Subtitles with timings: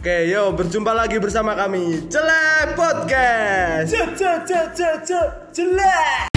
[0.00, 3.92] Oke, yo berjumpa lagi bersama kami Celek Podcast.
[5.52, 6.32] Jelek.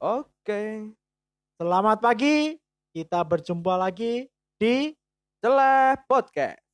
[0.00, 0.88] Oke,
[1.60, 2.56] Selamat pagi.
[2.96, 4.24] Kita berjumpa lagi
[4.56, 4.96] di
[5.44, 6.64] Celek Podcast.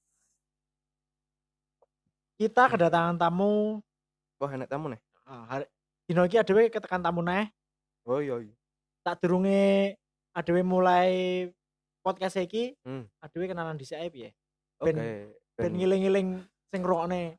[2.39, 3.83] kita kedatangan tamu.
[4.39, 5.03] Wah, enak tamu nih.
[5.27, 5.67] Ah, hari
[6.07, 7.51] dino iki adewe ketekan tamu neh.
[8.07, 8.39] Oh iya.
[8.39, 8.55] iya.
[9.07, 9.95] Tak durunge
[10.35, 11.47] adewe mulai
[12.03, 13.07] podcast iki, Hmm.
[13.23, 14.35] adewe kenalan dhisik ae piye?
[14.83, 14.91] Oke.
[14.91, 17.39] Ben- Ben ngiling-ngiling sing ngrungokne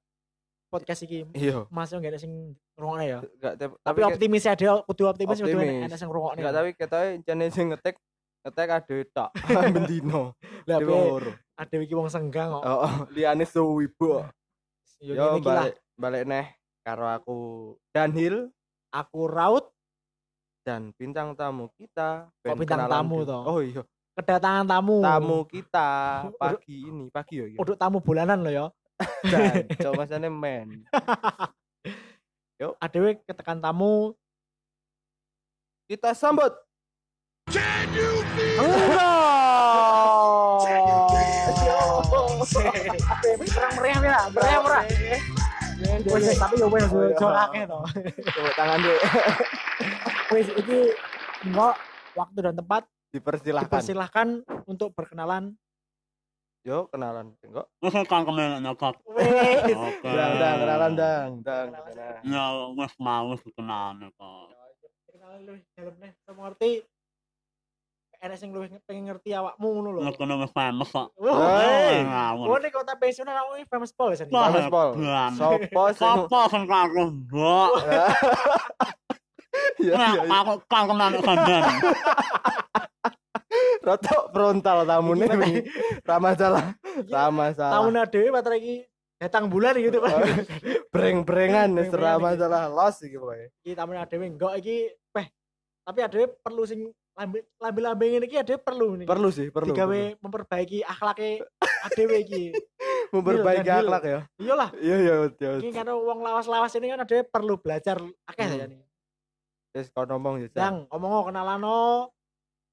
[0.73, 1.27] podcast iki.
[1.37, 1.69] Iya.
[1.69, 3.19] Mas yo gak ada sing ngrungokne ya.
[3.37, 6.39] Gak, tapi, Tapi optimis ada kudu optimis kudu enak sing ngrungokne.
[6.41, 7.95] Gak tapi ketoke jane sing ngetek
[8.41, 9.29] ngetek ade tok.
[9.75, 10.33] Bendino.
[10.65, 11.29] Lah Di.
[11.61, 12.63] Adewe iki wong senggang kok.
[12.65, 14.25] Oh, oh, liyane suwibu.
[14.97, 17.37] Yo balik balik neh karo aku
[17.93, 18.49] Danhil
[18.89, 19.76] Aku Raut
[20.67, 22.27] dan bintang tamu kita.
[22.43, 23.31] Kok Ben bintang tamu dulu.
[23.31, 23.41] toh?
[23.47, 23.81] Oh iya,
[24.19, 24.99] kedatangan tamu.
[24.99, 25.89] tamu kita
[26.27, 27.45] Udah- pagi ini, pagi ya.
[27.47, 27.57] iya.
[27.57, 28.67] Uduk tamu bulanan lo ya.
[29.23, 30.83] Dan coba masane men.
[32.83, 34.11] Adewe ketekan tamu.
[35.87, 36.51] Kita sambut
[42.37, 44.85] Perang meriah ya, meriah meriah.
[46.07, 47.09] Wes tapi yo wes Oh,
[47.53, 47.65] iya.
[47.65, 48.97] Tepuk tangan deh.
[50.27, 50.79] Wes iki
[51.45, 51.75] enggak
[52.13, 53.69] waktu dan tempat Dipersilahkan.
[53.69, 54.27] dipersilahkan
[54.67, 55.55] untuk berkenalan.
[56.65, 57.67] Yo kenalan enggak?
[57.79, 58.95] Masa kangkeme nyokot.
[59.15, 59.71] Wes.
[59.71, 60.09] Oke.
[60.09, 61.67] Dang, dang, kenalan dang, dang.
[62.25, 64.45] Ya wis mau wis kenalan kok.
[65.07, 66.71] Kenalan lu dalam nih, kamu ngerti?
[68.17, 69.99] Enak sing luwih pengen ngerti awakmu ngono lho.
[70.01, 71.13] Nek kono wis famous kok.
[71.21, 74.25] Oh, ini kota pensiunan ini famous Paul ya?
[74.33, 74.89] Wah, Famous Pol.
[75.37, 77.69] Sopo sing Sopo sing karo mbok?
[79.77, 80.37] Iya, Nek iya, iya.
[80.37, 81.63] aku kangkeman sampean.
[83.79, 85.61] Rotok frontal tamune wingi.
[86.03, 86.65] Rama salah.
[86.83, 87.73] Iki Rama salah.
[87.79, 88.75] Tahun dhewe baterai iki
[89.17, 90.13] datang bulan gitu Pak.
[90.89, 92.39] Breng-brengan wis Breng-brengan rama iki.
[92.39, 93.45] salah los iki pokoke.
[93.61, 94.77] iki tamunya adewe enggak iki
[95.09, 95.27] peh
[95.81, 96.79] tapi adewe perlu sing
[97.13, 99.71] lambe lambe lambe ngene iki adewe perlu nih Perlu sih, perlu.
[99.71, 101.41] digawe memperbaiki akhlaknya
[101.83, 102.43] adewe iki
[103.13, 104.19] memperbaiki akhlak ya.
[104.37, 105.49] iyalah Iya, iya, iya.
[105.57, 107.97] iki kan wong lawas-lawas ini kan adewe perlu belajar
[108.27, 108.59] akeh Hmm.
[108.59, 108.79] ya nih
[109.75, 110.47] Wis kau ngomong ya.
[110.51, 110.55] Jan.
[110.55, 112.11] Dang omong kenalano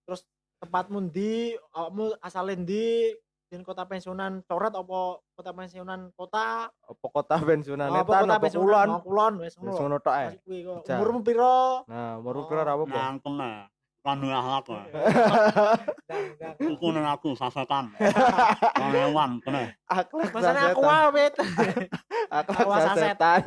[0.05, 0.23] terus
[0.61, 3.13] tempatmu ndi awakmu asale ndi
[3.45, 8.43] di kota pensiunan coret apa kota pensiunan kota Apa kota pensiunan apa netan kota apa
[8.43, 8.89] pensiunan kulon?
[8.91, 10.29] Oh, kulon wis Wis ngono ngono tok ae.
[10.91, 12.47] Umurmu piro Nah, baru Oh.
[12.51, 12.91] kira apa apa?
[12.91, 13.53] Nangkeme.
[14.05, 14.85] Kan akhlak kok.
[16.05, 16.93] Dang, dang.
[16.93, 17.89] Nang aku sasetan.
[18.77, 19.73] Kanewan kene.
[19.89, 21.05] Akhlak Masane aku sasetan.
[21.09, 21.33] awet.
[22.45, 23.43] Akhlak sasetan.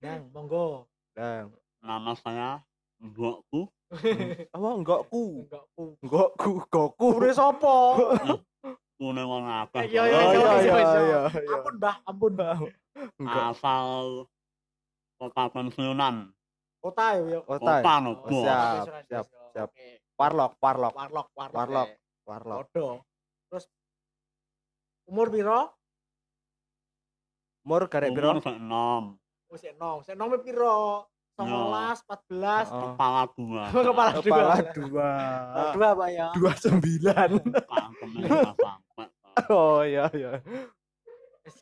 [0.00, 0.88] Dang, monggo.
[1.12, 1.52] Nah,
[1.86, 2.48] Nama saya
[2.98, 3.70] mbokku.
[4.54, 5.46] apa enggakku?
[5.46, 5.94] Enggak ku.
[6.02, 7.06] Enggakku, goku.
[7.14, 7.74] Kuwi sapa?
[8.98, 9.86] Kune wong akeh.
[9.94, 10.82] Iya, Oh iya, iya iya, iya iya.
[10.82, 11.20] iya.
[11.30, 11.54] iya.
[11.54, 12.32] Ampun, Mbah, ampun.
[13.22, 13.44] Enggak.
[13.54, 13.96] Asal
[15.14, 16.34] kota pensiunan.
[16.82, 17.40] Kota ya, ya.
[17.46, 17.62] Kota.
[17.62, 18.02] Kota ya?
[18.02, 18.26] nopo.
[18.26, 19.68] Oh, siap, siap, siap.
[20.18, 21.54] Warlock, warlock, Warlock, warlock.
[21.54, 21.88] Warlock.
[21.92, 21.98] eh.
[22.26, 22.66] warlock.
[23.46, 23.64] Terus
[25.06, 25.60] umur piro?
[27.62, 28.34] Umur garek piro?
[28.34, 29.04] Umur sik enom.
[29.52, 29.96] Wis enom.
[30.02, 31.06] Sik enom piro?
[31.36, 32.72] 19, 14.
[32.72, 32.80] Oh.
[32.96, 33.62] Kepala dua.
[33.68, 34.22] Kepala dua.
[34.24, 35.10] Kepala dua.
[35.76, 36.26] Dua, Pak ya.
[36.32, 37.30] Dua sembilan.
[39.46, 40.40] Oh iya iya.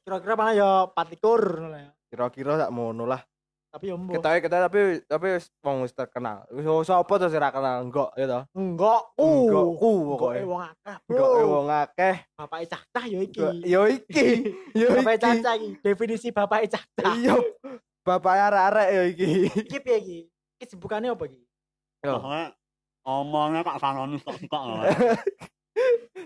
[0.06, 1.90] Kira-kira mana ya 24 ngono ya.
[2.06, 3.18] Kira-kira tak mono lah.
[3.74, 3.98] Tapi ya.
[3.98, 6.46] Kita kita tapi tapi wong wis terkenal.
[6.54, 8.40] Wis sapa to sing ra kenal enggak ya to?
[8.54, 9.02] Enggak.
[9.18, 10.40] Enggak ku Enggak pokoke.
[10.46, 10.96] wong akeh.
[11.10, 12.16] Enggak wong akeh.
[12.38, 13.42] Bapak cacah ya iki.
[13.66, 14.26] Yo iki.
[14.78, 15.22] Yo Bapak iki.
[15.26, 15.70] cacah iki.
[15.82, 17.14] Definisi bapak cacah.
[17.18, 17.34] Iya.
[18.04, 19.28] Bapak arek-arek ya iki.
[19.64, 20.18] Iki piye iki?
[20.60, 21.40] Iki sebutannya apa iki?
[22.04, 22.20] Yo.
[23.04, 24.64] Omongnya kak sanoni kok kok.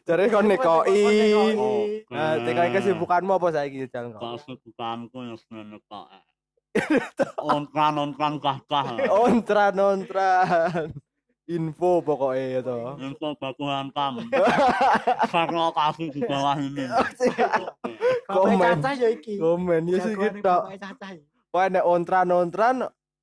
[0.03, 1.03] Jare kon nekoi.
[2.11, 4.11] Nah, tekan kesibukanmu apa saiki Jal?
[4.11, 6.11] Kesibukanku yang seneng kok.
[7.55, 8.99] Ontran-ontran kah-kah.
[9.11, 10.91] Ontran ontran.
[11.49, 12.79] Info pokoknya ya to.
[13.01, 14.21] Info baku hantam.
[15.33, 16.85] Karena kasih di bawah ini.
[18.29, 18.83] Komen.
[18.85, 19.41] ya iki.
[19.41, 20.69] Komen ya sih kita.
[21.49, 22.77] Wah nek ontran ontran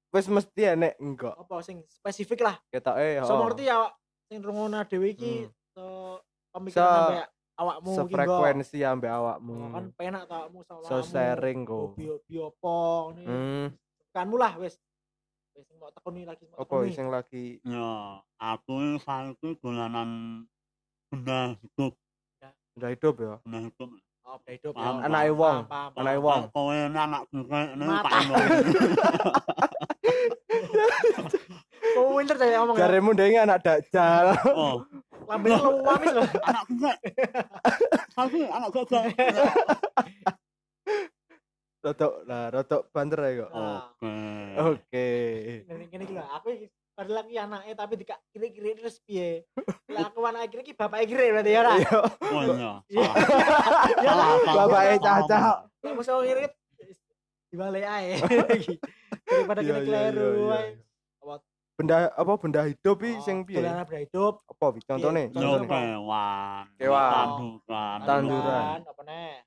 [0.09, 1.35] wis mesti enek enggak.
[1.35, 2.55] Apa sing spesifik lah.
[2.67, 3.45] Kita eh So oh.
[3.45, 3.85] ngerti ya
[4.25, 5.53] sing rungokno dhewe iki Hmm.
[5.71, 5.83] so
[6.49, 7.19] pemikiran Se- sampe
[7.55, 8.09] awakmu iki, Mbok.
[8.09, 9.55] Sefrekuensi ambek Oh, awakmu.
[9.69, 11.93] kan penak ta awakmu sama So sharing kok.
[11.93, 12.75] Bio bio apa
[13.13, 13.27] ngene.
[13.27, 13.65] Hmm.
[14.11, 14.75] Kanmu lah wis.
[15.51, 17.91] Wis mau tekuni lagi mau Apa sing lagi Ya,
[18.35, 20.43] aku saiki dolanan
[21.07, 21.95] benda hidup,
[22.75, 23.33] udah hidup ya?
[23.39, 23.89] benda hidup.
[24.25, 24.89] Udah hidup ya.
[25.05, 25.57] Anake wong.
[25.69, 26.41] Anake wong.
[26.49, 28.09] Kowe ini anak Mata.
[28.09, 28.21] tak.
[31.95, 32.75] Kowe pinter saya ngomong.
[32.75, 32.81] ya.
[32.89, 34.25] Jaremu ndenge anak dajal.
[34.51, 34.81] Oh,
[35.25, 36.23] Lambene luwamis lho.
[36.41, 36.93] anak gue.
[38.11, 39.03] Saya anak gagah.
[41.85, 43.49] Rodok lah, rodok banter ya kok.
[43.53, 44.13] Oke.
[44.57, 45.07] Oke.
[45.69, 46.47] Ngene ngene iki lho, aku
[46.95, 49.43] padahal lagi anaknya tapi dikak kiri-kiri terus piye.
[49.91, 51.73] Lah aku anak kiri iki bapake kiri berarti ya ora.
[51.75, 51.99] Iya.
[52.31, 52.71] Oh iya.
[52.87, 53.09] Iya.
[54.05, 54.27] Ya lah.
[54.47, 55.37] Bapake salah, caca.
[55.83, 56.45] orang kiri
[57.51, 58.11] dibalik ae.
[59.25, 61.35] Daripada Iya, kena iya, keliru iya, iya.
[61.75, 63.59] Benda apa benda hidup iki sing piye?
[63.59, 64.33] Dolanan benda hidup.
[64.47, 64.65] Apa?
[64.79, 65.67] Contohnya apa?
[65.67, 66.63] kewan.
[66.79, 67.25] Kewan.
[67.27, 67.97] Tanduran.
[68.07, 68.79] Tanduran.
[68.87, 69.43] Apa nih?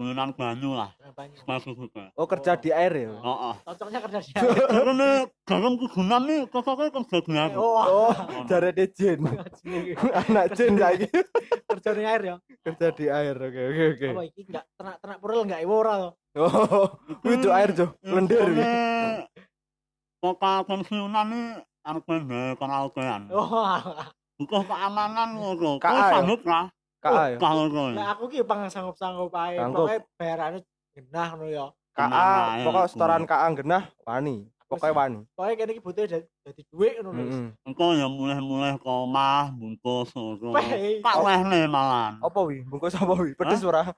[0.00, 0.96] Guyonan banyu lah.
[1.12, 1.44] Banyak.
[1.44, 2.08] Spesifik.
[2.16, 3.12] Oh, kerja di air ya.
[3.12, 3.54] Heeh.
[3.68, 4.32] Cocoknya kerja di
[4.72, 5.08] Karena
[5.44, 7.52] garam kegunan nih cocoknya kerja di air.
[7.52, 8.12] Oh, Oh,
[8.48, 9.20] jare de jin.
[10.24, 11.04] Anak jin saiki
[11.68, 12.36] kerja di air ya.
[12.64, 13.36] kerja di air.
[13.36, 14.08] Oke, oke, oke.
[14.16, 16.10] Apa iki enggak ternak-ternak purel enggak iwo ora to?
[16.32, 16.88] Oh,
[17.28, 17.92] itu air, Jo.
[18.00, 18.48] Lendir.
[20.16, 21.46] Kota pensiunan nih
[21.82, 23.28] anak pendek kenal kean.
[23.28, 23.52] Oh,
[24.40, 25.76] Bukan keamanan ngono.
[25.76, 26.72] KA Kau sanggup lah.
[27.00, 27.38] KA ya.
[27.40, 27.88] Kalau kau.
[27.96, 29.56] lah aku ki pang sanggup-sanggup ae.
[29.56, 29.88] Sanggup.
[29.88, 30.58] Pokoke bayarane
[30.92, 31.66] genah ngono ya.
[31.96, 34.44] KA, pokok setoran KA genah wani.
[34.68, 35.20] Pokoknya wani.
[35.32, 37.20] Pokoke kene iki butuh dadi dhuwit ngono.
[37.24, 37.46] Heeh.
[37.64, 40.52] Engkau yang mulai-mulai ke omah bungkus ngono.
[40.52, 42.20] Weh, Kak leh nih malan.
[42.20, 42.60] Apa wi?
[42.68, 43.32] Bungkus apa wi?
[43.32, 43.88] Pedes ora?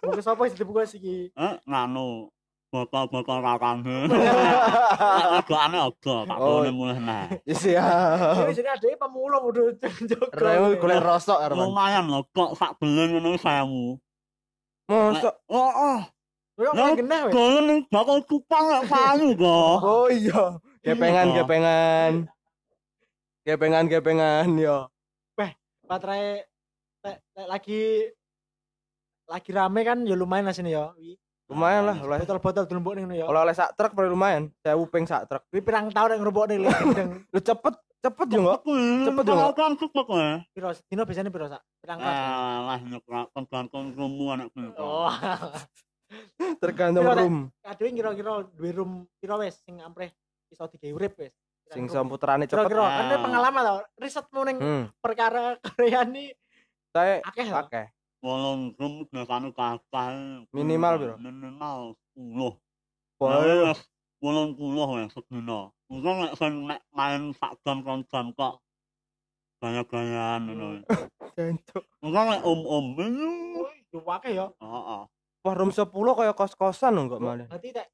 [0.00, 1.28] Mungkin sapa sing dibungkus iki?
[1.36, 2.32] Eh, nganu
[2.68, 3.98] botol-botol kakangnya.
[5.24, 6.60] Agakane aja, tak Oh.
[6.60, 7.26] boleh mulai nah.
[7.42, 7.86] Iya.
[8.44, 9.72] Ini sini ada pemulung udah
[10.04, 10.28] jogo.
[10.32, 11.72] Rewe golek rosok Arman.
[11.72, 13.96] Lumayan loh, kok sak belen ngono sayamu.
[14.88, 15.34] Mosok.
[15.48, 16.00] Oh, oh,
[16.58, 17.60] Yo genah weh.
[17.64, 17.80] ning
[18.26, 19.76] kupang lek payu kok.
[19.80, 20.58] Oh iya.
[20.82, 21.36] Gepengan, Iya.
[21.42, 22.12] gepengan.
[23.44, 24.78] Gepengan, gepengan yo.
[25.88, 26.44] Baterai
[27.00, 27.82] lek- lek lagi
[29.24, 30.92] lagi rame kan ya lumayan lah sini ya.
[31.48, 33.24] Lumayan lah, oleh Botol-botol dulembok ning ya.
[33.24, 34.52] oleh oleh sak truk paling lumayan.
[34.60, 35.42] Saya upeng sak truk.
[35.48, 37.24] Wi pirang tahun nek ngrobok ning gendeng.
[37.32, 38.68] Lu cepet, cepet yo kok.
[38.68, 39.38] Cepet dong.
[39.56, 40.28] Kan cepet kowe.
[40.52, 41.62] Piro dino biasanya piro sak?
[41.80, 42.12] Pirang tahun.
[42.12, 42.78] Ah, lah
[43.32, 44.68] tergantung rumu anak kuwi.
[44.76, 45.08] Oh.
[46.62, 47.36] Tergantung room.
[47.60, 50.12] Aduh kira-kira duwe room piro wis sing ampreh
[50.48, 51.32] iso digawe urip wis.
[51.68, 52.60] Sing samputerane cepet.
[52.60, 53.20] Kira-kira kan Ah.
[53.20, 53.78] pengalaman tau.
[53.96, 54.84] Risetmu ning Hmm.
[55.00, 56.32] perkara Korea ini
[56.88, 57.68] Saya akeh tau.
[58.18, 60.50] Wolong rum biasane kakak.
[60.50, 61.14] Minimal piro?
[61.22, 62.58] Minimal 10.
[63.18, 63.78] Wah, Wes
[64.18, 65.70] wolong puluh wes sedina.
[65.86, 66.34] Mungkin nek
[66.66, 68.58] nek main sak jam kon jam kok
[69.62, 70.66] gaya-gayaan ngono.
[71.38, 71.82] jancuk.
[72.02, 72.86] Mungkin nek om-om.
[73.94, 74.46] Yo akeh ya.
[74.58, 75.02] Heeh.
[75.46, 75.86] Wah, room 10
[76.18, 77.46] kaya kos-kosan kok malah.
[77.46, 77.86] Berarti tek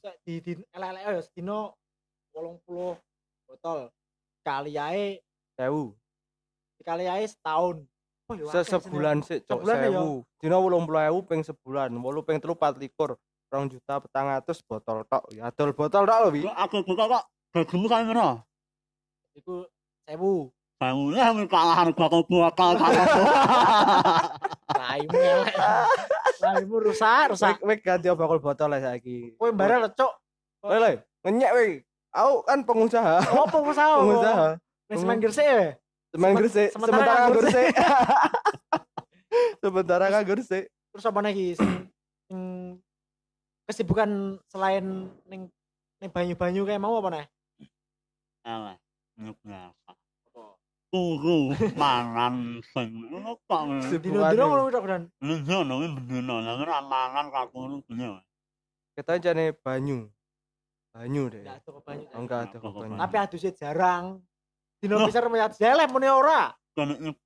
[0.00, 1.58] tek di di elek-elek ya sedina
[2.32, 2.96] 80
[3.48, 3.80] botol.
[4.40, 5.20] Kali ae
[5.56, 5.92] Sewu.
[6.80, 7.84] dikali ae setahun.
[8.26, 10.26] Oh, akeh Sesebulan sih, cok ya, sewu.
[10.42, 13.14] Dina 80.000 ping sebulan, 8 ping 3 24.
[13.46, 15.30] 2 juta petang atus botol tok.
[15.30, 16.42] Ya adol botol tok lho, Wi.
[16.50, 17.24] Aku buka kok
[17.54, 18.42] gajimu kae ngono.
[19.38, 19.70] Iku
[20.10, 20.50] 1000.
[20.82, 20.92] Saya
[21.38, 22.70] ya kalah harga kok bakal.
[24.74, 25.54] Raimu elek.
[26.42, 27.62] Raimu rusak, rusak.
[27.62, 29.38] Wek wek ganti bakal botol ya saiki.
[29.38, 30.12] Kowe bareng lho, Cuk.
[30.66, 30.92] Weh, le,
[31.22, 31.72] ngenyek weh.
[32.10, 33.22] Aku kan pengusaha.
[33.38, 34.02] Oh, pengusaha.
[34.02, 34.46] pengusaha.
[34.90, 35.78] Wis gresik ya.
[36.16, 37.68] Semen gresik, sementara nganggur nganggur sik.
[39.60, 40.64] Sementara nganggur sik.
[40.96, 41.52] Terus apa lagi
[43.68, 45.52] kesibukan selain ning
[46.00, 47.26] ning banyu-banyu kayak mau apa nih?
[48.48, 48.76] Eleh,
[49.44, 49.92] biasa.
[50.88, 53.60] Turu mangan sing ngono kok.
[54.00, 55.02] Dino-dino ngono tok kan.
[55.20, 58.24] Lenjo nang bendino, nang ora mangan kakung ngono.
[58.96, 60.08] Kita jane banyu.
[60.96, 61.44] Banyu deh.
[61.44, 62.06] Enggak ada banyu.
[62.08, 62.96] Oh, enggak ada kok banyu.
[62.96, 64.24] Tapi adusnya jarang.
[64.80, 66.52] Dino bisa remeyat jelek muni ora.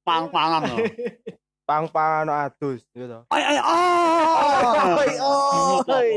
[0.06, 0.76] Pang-pangan lho.
[1.70, 3.18] Pang-pangan no adus gitu.
[3.30, 4.98] Ay ay ah.
[4.98, 5.14] Oi,
[5.86, 6.12] oi.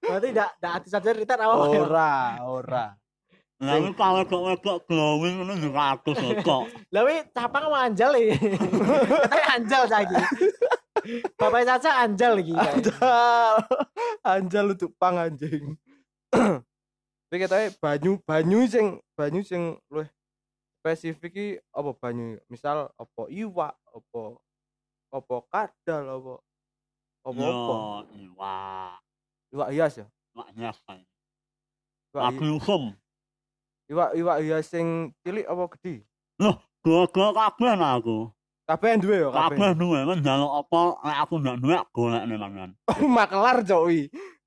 [0.00, 1.80] Berarti enggak enggak adus aja cerita apa ya?
[1.84, 2.12] Ora,
[2.48, 2.86] ora.
[3.60, 6.64] Lah iki kalau kok wedok glowing ngono yo ratus kok.
[6.96, 8.56] Lah wi capang mau anjal iki.
[9.28, 10.16] Katanya anjal saiki.
[11.36, 12.56] Bapak Caca anjal iki.
[12.56, 13.54] Anjal.
[14.24, 15.76] Anjal untuk pang anjing.
[17.30, 20.10] Tapi katanya banyu, banyu sing banyu sing luwih
[20.82, 22.42] spesifik iki apa banyu?
[22.50, 24.20] Misal apa iwak, apa
[25.14, 26.34] apa kadal, apa
[27.22, 27.74] apa apa?
[28.18, 28.94] iwak.
[29.54, 30.06] Iwak hias ya?
[30.34, 30.48] Iwak,
[32.18, 32.82] hi- Aku usum.
[33.86, 36.02] iwak iwak hias sing cilik apa gede?
[36.82, 38.26] Gua-gua kabeh nah aku.
[38.66, 39.54] Kabeh duwe ya kabeh.
[39.54, 42.70] Kabeh duwe kan njaluk apa nek aku ndak duwe golekne mangan.
[43.06, 43.86] Maklar cok.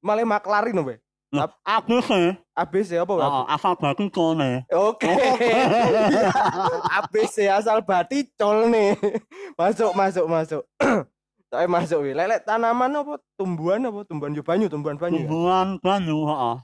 [0.03, 0.99] Malah maklarin we.
[1.33, 3.13] Sih, ABC apa?
[3.17, 4.61] Oh, asal batu kone.
[4.69, 5.09] Oke.
[5.09, 6.29] Iya.
[7.01, 8.93] ABC asal bati col nih.
[9.59, 10.63] Masuk masuk masuk.
[11.53, 12.13] Saya masuk wi.
[12.13, 15.21] Lelek tanaman apa tumbuhan apa tumbuhan banyu tumbuhan banyu.
[15.21, 15.29] ya?
[15.29, 16.57] Tumbuhan banyu heeh.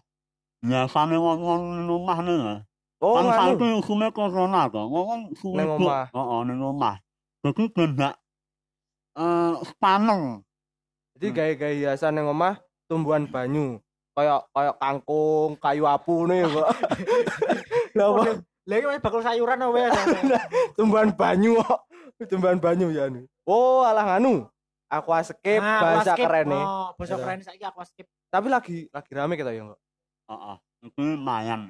[0.66, 2.62] Biasane wong-wong rumah nih.
[3.00, 4.82] Oh, kan saiki usume corona to.
[4.86, 6.10] Ngomong suwe Ning omah.
[6.14, 6.96] Heeh, ning omah.
[7.42, 8.16] Dadi ben gak
[9.18, 10.46] eh spaneng.
[11.18, 11.36] Jadi Hmm.
[11.38, 13.82] gaya-gaya hiasan yang omah tumbuhan banyu.
[14.20, 16.68] Kayak kayak kangkung, kayu apu nih kok.
[17.96, 18.24] Lah apa?
[18.68, 19.90] Lagi masih bakul sayuran apa ya?
[20.78, 21.88] tumbuhan banyu kok.
[22.28, 23.24] Tumbuhan banyu ya anu.
[23.48, 24.44] Oh, alah nganu.
[24.92, 26.28] Aquascape Nah, bahasa aquascape.
[26.28, 26.66] keren nih.
[26.66, 27.24] Oh, bahasa Gitu.
[27.24, 28.10] keren saiki aquascape.
[28.28, 29.80] Tapi lagi lagi rame kita ya enggak?
[30.28, 30.56] Heeh.
[30.84, 31.62] Iku lumayan.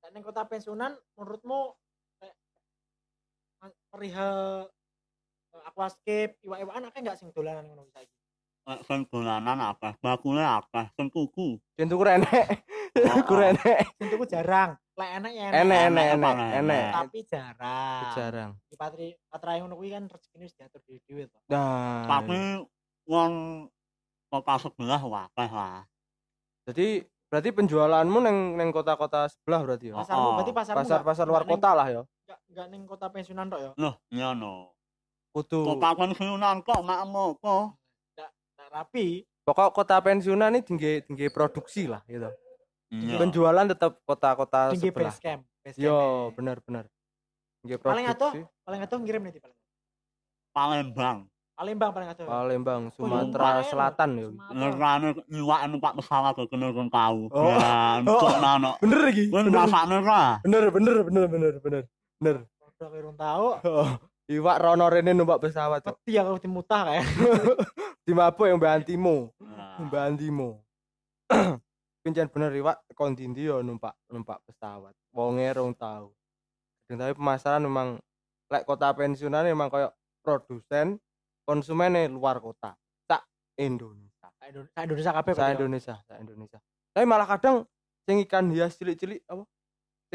[0.00, 1.74] Nek ning kota pensiunan menurutmu
[3.90, 4.68] perihal
[5.50, 8.15] eh, aquascape, iwak-iwakan akeh enggak sing dolanan ngono saiki?
[8.66, 11.54] Sing dolanan akeh, bakule akeh, sing tuku.
[11.78, 12.66] Jen tuku renek.
[12.96, 13.78] Oh, Tuku renek.
[13.94, 14.74] Sing tuku jarang.
[14.96, 16.50] Lek enak ya Enek enek Enek enek enek.
[16.56, 16.86] enek.
[16.96, 18.02] tapi jarang.
[18.10, 18.50] Jarang.
[18.66, 21.38] Di patri patrai ngono kuwi kan rezekine wis diatur dhewe to.
[21.46, 22.08] Nah.
[22.08, 22.64] Tapi
[23.04, 23.32] wong
[24.26, 25.84] kota sebelah wakeh lah.
[26.64, 29.94] Jadi berarti penjualanmu neng neng kota-kota sebelah berarti ya?
[29.94, 30.32] Oh, Pasarmu oh.
[30.34, 32.02] berarti pasarmu Pasar-pasar nggak- luar kota lah ya.
[32.02, 33.70] Enggak enggak ning kota pensiunan tok ya.
[33.76, 34.72] Loh, iya no.
[35.30, 35.62] Kudu.
[35.68, 37.76] Kota pensiunan kok makmu kok.
[38.70, 39.22] Rapi.
[39.46, 42.26] Pokok kota pensiunan ini tinggi tinggi produksi lah gitu.
[42.90, 43.18] Iya.
[43.18, 45.10] Penjualan tetap kota-kota tinggi sebelah.
[45.14, 45.42] base camp.
[45.62, 45.86] Base camp.
[45.86, 45.98] Yo,
[46.34, 46.84] benar-benar.
[47.62, 48.40] Tinggi Paling produksi.
[48.66, 49.58] Paling atuh ngirim nih di paling.
[50.50, 51.18] Palembang.
[51.56, 52.26] Palembang paling atuh.
[52.28, 53.70] Palembang, Oh, Sumatera lumayan.
[53.70, 54.26] Selatan ya.
[54.28, 54.58] Sumatera.
[54.58, 57.16] Nerane iwak numpak pesawat ke kene kon kau.
[57.30, 57.48] Oh.
[57.48, 58.72] Ya, entuk nano.
[58.82, 59.24] Bener lagi.
[59.30, 60.22] Bener, ngrasakne ra?
[60.42, 61.82] bener, bener, bener, bener, bener.
[62.18, 62.36] Bener.
[62.76, 63.46] Udah kira tahu.
[64.26, 66.02] Iwak rono rene numpak pesawat cok.
[66.02, 67.06] Peti aku dimutah kayak.
[68.16, 68.58] Mabuk yang.
[68.58, 70.66] Nah, Mbak Antimo.
[72.02, 74.94] Pincen bener iwak kon dindi yo numpak numpak pesawat.
[75.14, 76.14] Wonge rong tau.
[76.86, 77.98] Dan tapi pemasaran memang
[78.50, 79.90] lek kota pensiunan memang kayak
[80.22, 80.98] produsen
[81.46, 82.78] konsumennya luar kota.
[83.06, 83.26] Sak
[83.58, 84.30] Indonesia.
[84.38, 85.54] Sa sa Indonesia kabeh Sa ya.
[85.54, 86.58] Indonesia, sa Indonesia.
[86.94, 87.66] Tapi malah kadang
[88.06, 89.42] sing ikan hias cilik-cilik apa?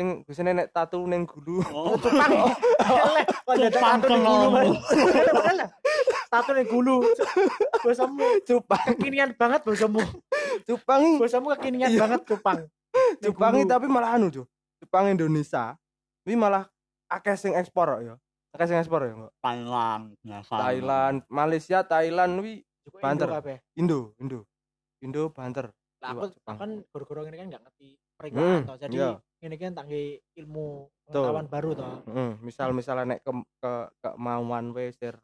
[0.01, 1.61] Sing biasanya nek tatu ning gulu.
[1.69, 2.33] Oh, Cupang.
[3.53, 4.01] Cupang.
[4.49, 4.73] Mas.
[5.29, 5.69] Padahal lah,
[6.25, 7.05] Tatu ning gulu.
[7.85, 10.01] Bosamu Cupang, kekinian banget bosamu.
[10.65, 12.01] cupang, Bosamu kekinian Iya.
[12.01, 12.65] banget cupang.
[13.21, 14.49] Cupang tapi malah anu, Cuk.
[14.81, 15.77] Cupang Indonesia.
[16.25, 16.65] Ini malah
[17.05, 18.17] akeh sing ekspor ya.
[18.57, 19.31] Akeh sing ekspor ya, Mbak.
[19.37, 20.03] Thailand.
[20.49, 22.65] Thailand, Malaysia, Thailand wi
[22.97, 23.29] banter.
[23.77, 24.49] Indo, Indo.
[24.97, 25.69] Indo banter.
[26.01, 28.77] Lah aku kan goro-goro ini kan enggak ngerti Hmm, periwaan toh.
[28.81, 29.09] Jadi iya.
[29.41, 31.09] Ini kan tangge ilmu Betul.
[31.09, 32.05] pengetahuan baru toh.
[32.05, 35.17] Heeh, misal misalnya nek ke ke kemauan we sir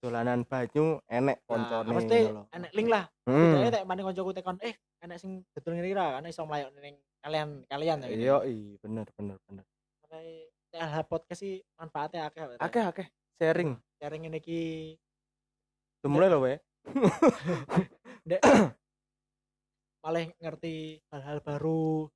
[0.00, 1.88] dolanan banyu enek koncone.
[1.88, 3.04] Nah, mesti enek link lah.
[3.28, 3.60] Hmm.
[3.60, 4.74] Jadi tek maning kancaku tekon eh
[5.04, 8.08] enek sing dodol ngene iki ra, kan iso mlayok ning kalian kalian ya.
[8.08, 9.64] Iya, i bener bener bener.
[10.04, 10.34] Makanya
[10.72, 12.56] TLH podcast sih manfaatnya akeh.
[12.56, 13.76] Akeh akeh sharing.
[14.00, 14.60] Sharing ini ki
[16.00, 16.54] Dimulai lho we.
[20.06, 22.06] malah ngerti hal-hal baru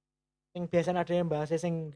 [0.51, 1.95] sing biasa ada yang bahas sing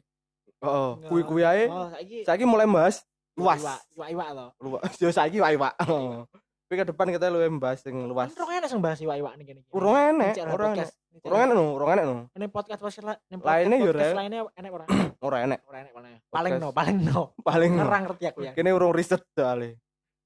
[0.58, 1.08] Oh, Nggak.
[1.12, 1.64] kuwi-kuwi ae.
[1.68, 3.04] oh saiki Saiki mulai bahas
[3.36, 3.60] luas.
[3.92, 4.46] iwak-iwak to.
[4.64, 4.92] Luas.
[5.02, 5.76] Yo saiki iwak.
[5.76, 8.32] Tapi ke depan kita luwih bahas sing luas.
[8.32, 9.60] Rong enek sing bahas iwak-iwak ning kene.
[9.60, 9.68] iki.
[9.70, 10.88] Urung enek, Ini urung enek.
[10.88, 12.14] Ini Urung enek no, urung enek no.
[12.32, 14.84] Ini podcast podcast la- ini Lainnya yo, lainnya enek ora?
[15.26, 15.60] Ora enek.
[15.68, 16.14] Ora enek paling.
[16.26, 17.20] Paling no, paling no.
[17.48, 18.52] Paling Ngerang ngerti aku ya.
[18.56, 19.76] kene urung riset soalnya.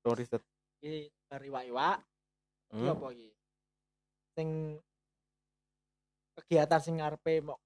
[0.06, 0.42] Urung riset.
[0.78, 2.92] Iki dari iwak-iwak iki Hmm.
[2.94, 3.28] apa iki?
[4.36, 4.48] Sing
[6.36, 7.58] kegiatan sing ngarepe mau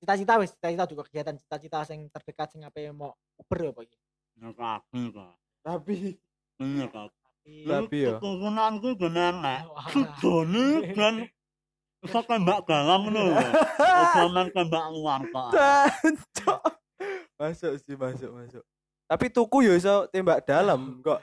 [0.00, 3.98] cita-cita wis cita-cita juga kegiatan cita-cita sing terdekat sing ape mau uber apa iki?
[4.40, 5.32] Nek aku kok.
[5.60, 6.16] Tapi
[6.60, 7.12] Iya kok.
[7.12, 8.16] Tapi Tapi ya.
[8.16, 9.60] Keturunanku ben enek.
[9.72, 9.86] Wah.
[10.20, 10.66] Jone
[10.96, 11.14] ben
[12.00, 13.24] iso tembak dalam lho.
[14.34, 15.48] Men tembak luar kok.
[16.40, 16.60] Cok.
[17.40, 18.64] Masuk sih, masuk, masuk.
[19.08, 21.20] Tapi tuku yo iso tembak dalam kok.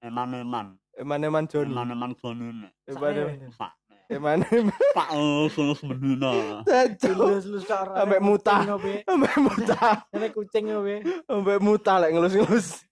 [0.00, 0.80] Eman-eman.
[0.96, 1.76] Eman-eman Joni.
[1.76, 2.72] Eman-eman jone.
[2.88, 3.72] Eman-eman.
[4.10, 4.74] Eman-eman.
[4.90, 5.08] Pak
[5.86, 6.60] mendina.
[6.66, 7.14] Cok.
[7.14, 7.64] Lulus-lulus.
[7.64, 8.62] Sampai mutah.
[8.66, 9.82] Sampai Sampai muta,
[10.34, 10.96] kucing ngobe.
[11.24, 12.82] sampai muta lek ngelus-ngelus.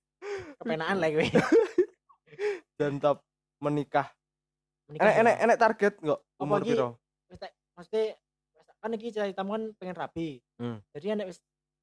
[0.63, 1.27] Kepenaan lah kowe.
[2.79, 3.27] Dan top
[3.59, 4.07] menikah.
[4.89, 5.21] Enek ya.
[5.21, 6.21] enek enek target enggak?
[6.23, 6.89] Apa Umur piro?
[7.29, 8.05] Wis tak- Maksudnya
[8.79, 10.29] kan iki ceritamu kan pengen rapi.
[10.57, 10.79] Hmm.
[10.95, 11.39] Jadi enek wis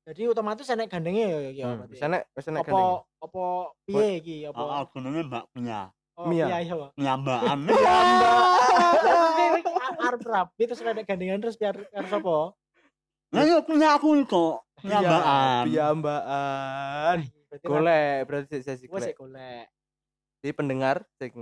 [0.05, 1.93] jadi otomatis enek gandengnya ya ya Hmm, berarti.
[1.93, 2.95] Wis enek, wis enek apa gandeng.
[3.19, 3.43] apa
[3.83, 5.81] piye iki apa Oh, jenenge Mbak Pia.
[6.19, 6.45] Oh, Mia.
[6.47, 6.89] piye ya Pak?
[6.99, 7.59] Nyambaan.
[10.05, 12.53] arep rapi terus enek gandengan terus biar biar sapa
[13.33, 14.63] Lah yo punya aku kok.
[14.85, 15.63] Iya, Nyambaan.
[15.67, 17.17] Piyambakan.
[17.51, 19.17] Berarti Golek berarti sik sesi gue sih golek.
[19.17, 19.65] golek
[20.39, 21.33] Jadi pendengar sing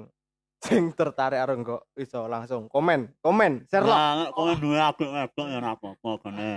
[0.63, 4.25] sing tertarik karo engko iso langsung komen, komen, share lah.
[4.25, 6.53] Nek kowe duwe adik wedok ya ora apa-apa kene.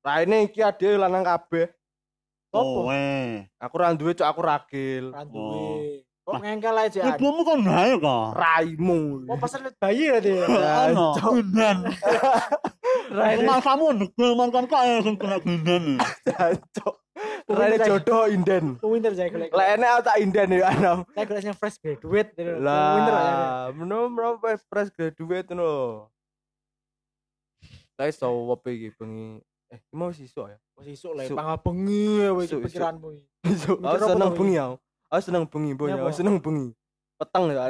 [0.00, 1.68] Raine iki ade lanang kabeh.
[2.48, 3.06] Kowe.
[3.60, 5.04] Aku ra duwe cok aku ragil.
[5.12, 5.28] Ora Oh.
[5.28, 8.26] duwe kok ngengkel aja Ibumu kan bae kok.
[8.32, 9.00] Raimu.
[9.26, 10.46] oh pas lihat bayi ya Ya,
[10.88, 11.30] Ono Cok.
[11.34, 11.76] undan.
[13.10, 15.94] Raine Rumah kamu ndegel mongkon kok ya sing kena gendane.
[16.26, 16.94] jancuk.
[17.44, 18.64] Raine jodoh inden.
[18.80, 19.50] Winter saya golek.
[19.50, 20.98] Lah enek tak inden ya anam.
[21.10, 22.30] Saya golek yang fresh graduate.
[22.32, 22.54] ya.
[22.56, 26.06] Lah, menurut menurut fresh graduate no.
[27.94, 29.42] Tapi so apa iki bengi?
[29.68, 30.58] Eh, mau sisuk ya?
[30.74, 31.36] Wis isuk lah Isuk.
[31.36, 32.60] pangah bengi ya iki Isuk, isuk.
[32.64, 33.26] pikiranmu iki.
[33.44, 33.76] Sisuk.
[33.78, 34.74] Mikir Aku apa seneng to, bengi aku.
[35.10, 35.90] Aku seneng bengi, boy.
[35.90, 36.06] Kenapa?
[36.06, 36.70] Aku seneng bengi.
[37.18, 37.66] Peteng ya.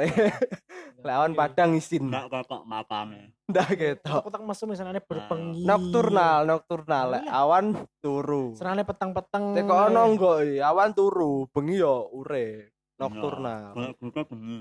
[1.01, 2.07] Lawan padang isin.
[2.07, 3.33] Ndak kok makane.
[3.49, 4.21] Ndak ketok.
[4.21, 5.65] Aku tak mesum misalnya berpengi.
[5.65, 7.05] Nocturnal, nocturnal.
[7.11, 7.31] Lek Iya.
[7.35, 7.65] awan
[7.97, 8.53] turu.
[8.53, 9.57] Serane petang-petang.
[9.57, 12.69] Teko ono enggak iki, awan turu, bengi yo ure.
[12.95, 13.73] Nocturnal.
[13.73, 14.59] Golek buka bengi.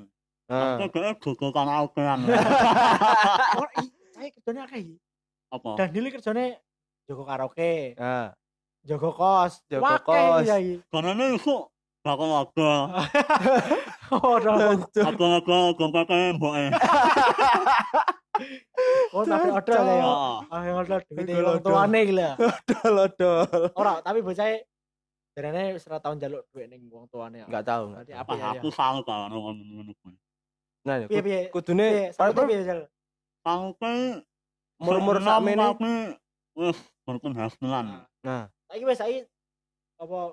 [0.49, 0.75] Nah.
[0.75, 2.18] Aku golek gogo kan.
[3.54, 4.96] Oh, i- saya kerjanya akeh iki.
[5.52, 5.70] Apa?
[5.76, 6.56] Dan Dili kerjanya
[7.04, 8.30] Joko karaoke, Nah,
[8.80, 10.46] Joko kos, Joko Wake kos.
[10.46, 10.56] ya.
[10.88, 11.68] Karena isu
[12.04, 12.73] ada.
[14.11, 14.52] Oh, no.
[14.59, 15.04] jancuk.
[15.07, 16.64] Aku-aku gompake mboke.
[19.14, 19.76] oh tapi ada Jancuk.
[19.87, 20.02] ya.
[20.02, 20.37] Heeh.
[20.50, 22.35] Ah, yang ada duit wong tuane iki lah.
[22.66, 23.47] Dol dol.
[23.76, 24.49] Ora, tapi bocah
[25.37, 27.45] jarane wis ora tau njaluk duit ning wong tuane.
[27.47, 28.57] Enggak apa ya?
[28.59, 30.16] Aku salut kalau ngono-ngono kuwi.
[30.80, 31.40] Nah, ya, Piye kud- piye?
[31.52, 31.88] kudune?
[32.16, 32.80] Sampe piye Jal?
[33.45, 34.25] Sampai
[34.80, 35.61] mur-mur sakmene.
[35.61, 35.92] Tapi
[36.57, 38.09] wis berpenghasilan.
[38.25, 39.21] Nah, Saiki wis saiki
[40.00, 40.33] apa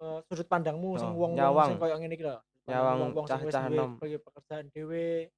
[0.00, 1.68] eh, sudut pandangmu sing Oh, wong nyawang.
[1.68, 2.36] sing koyo ngene iki lho.
[2.66, 3.64] Nyawang sing cah-cah
[3.96, 5.28] bagi pekerjaan dhewe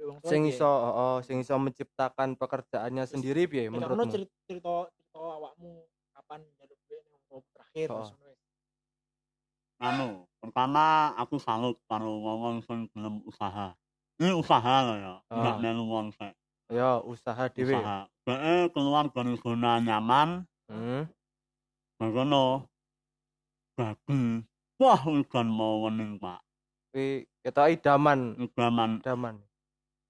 [0.00, 4.10] wong sing iso oh, sing iso menciptakan pekerjaannya sendiri piye Nek ono menurutmu?
[4.10, 5.70] cerita cerita cerita awakmu
[6.10, 8.08] kapan njaluk duit ning wong terakhir Oh.
[9.78, 13.78] Anu, pertama aku salut karo wong sing gelem usaha.
[14.18, 15.60] Ini usaha loh ya, enggak Ah.
[15.62, 16.34] melu wong sek.
[16.66, 17.70] Ya, usaha dhewe.
[17.70, 18.10] Usaha.
[18.26, 21.06] Dhek keluar dari zona nyaman, Hmm.
[21.94, 22.66] Bagono
[23.78, 24.42] bagi
[24.82, 24.98] wah
[25.46, 26.42] mau wening pak
[26.90, 29.36] Kuwi ketok idaman, idaman idaman.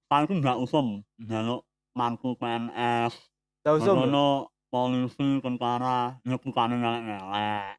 [0.09, 3.13] paling nggak usum jaluk mantu PNS
[3.61, 3.93] Ndak usum.
[3.93, 4.09] ya?
[4.09, 4.29] Bagono
[4.73, 7.77] polisi tentara nyebutane ngelek ngelek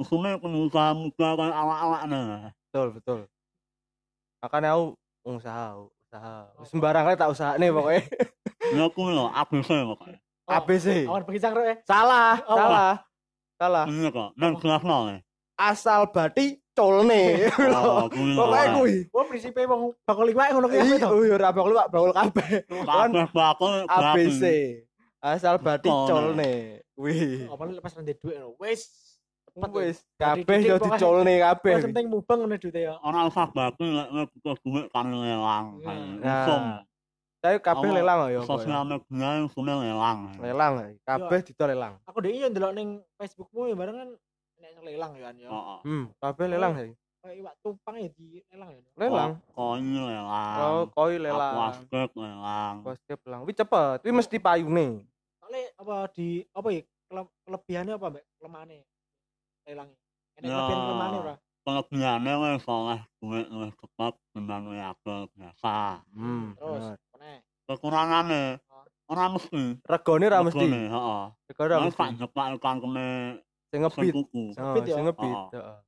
[0.00, 2.24] usume pengusaha muda kayak awak-awak nih
[2.64, 3.18] Betul, betul.
[4.40, 4.98] Makanya aku
[5.30, 6.34] usaha, usaha.
[6.66, 8.02] Sembarang kali tak usaha nih pokoknya.
[8.74, 11.08] ya aku lho ABC pokoknya Oh, ABC.
[11.08, 11.76] Awan pergi cangkruk ya.
[11.84, 12.56] Salah, Oh.
[12.56, 12.92] salah.
[13.64, 13.86] salah.
[13.88, 15.04] Iya kok, nang tengah nang.
[15.56, 17.48] Asal bati colne.
[17.74, 18.94] Oh, Pokoke kuwi.
[19.14, 21.10] Wong prinsipe wong bakul iwak ngono kuwi to.
[21.24, 22.50] Iya, ora bakul iwak, bakul kabeh.
[22.68, 24.44] Kabeh bakul ABC.
[25.24, 26.84] Asal bati colne.
[26.92, 27.48] Kuwi.
[27.48, 28.60] Apa lepas rende dhuwit ngono.
[28.60, 28.90] Wis
[29.54, 31.86] Wes, kabeh yo dicolne kabeh.
[31.86, 32.98] Penting mubeng ngene dhuwite yo.
[33.06, 35.78] Ana alfa bakul nek kok dhuwit kan ngelang.
[36.18, 36.82] Nah.
[37.44, 38.40] Saya kabeh lelang ya.
[38.48, 41.94] sosial media usume lelang Lelang, kabeh didol lelang.
[42.08, 44.10] Aku dhewe yo ndelok ning Facebookmu ya bareng kan
[44.64, 45.48] nek sing lelang ya kan ya.
[45.52, 45.78] Heeh.
[45.84, 46.84] Hmm, kabeh lelang ya.
[47.20, 48.80] Kayak iwak tumpang ya di lelang ya.
[48.96, 49.30] Lelang.
[49.52, 50.56] Koi lelang.
[50.56, 51.52] Oh, koi lelang.
[51.52, 52.74] Aquascape lelang.
[52.80, 53.40] Boske lelang.
[53.44, 54.86] Wi cepet, wi mesti payune.
[55.36, 56.80] Soalnya apa di apa ya
[57.12, 58.78] kele- kelebihannya apa mbak kelemahane
[59.68, 59.90] lelang
[60.40, 60.56] enak Ya.
[60.56, 66.04] kelebihan kelemahane ora Kelebihannya wis oleh duit wis cepet timbang wiaga biasa.
[66.12, 67.03] Hmm, terus bener.
[67.24, 68.84] Meneh Kekurangannya Oh.
[69.08, 69.80] ora mesti.
[69.80, 70.60] Regone ra mesti.
[70.60, 71.22] Regane, Heeh.
[71.48, 72.00] Regone ra Nek mesti.
[72.00, 72.46] tak jepak
[73.72, 74.04] Sing ngebit.
[74.84, 74.94] ya?
[74.94, 75.36] sing ngebit.
[75.56, 75.78] Heeh.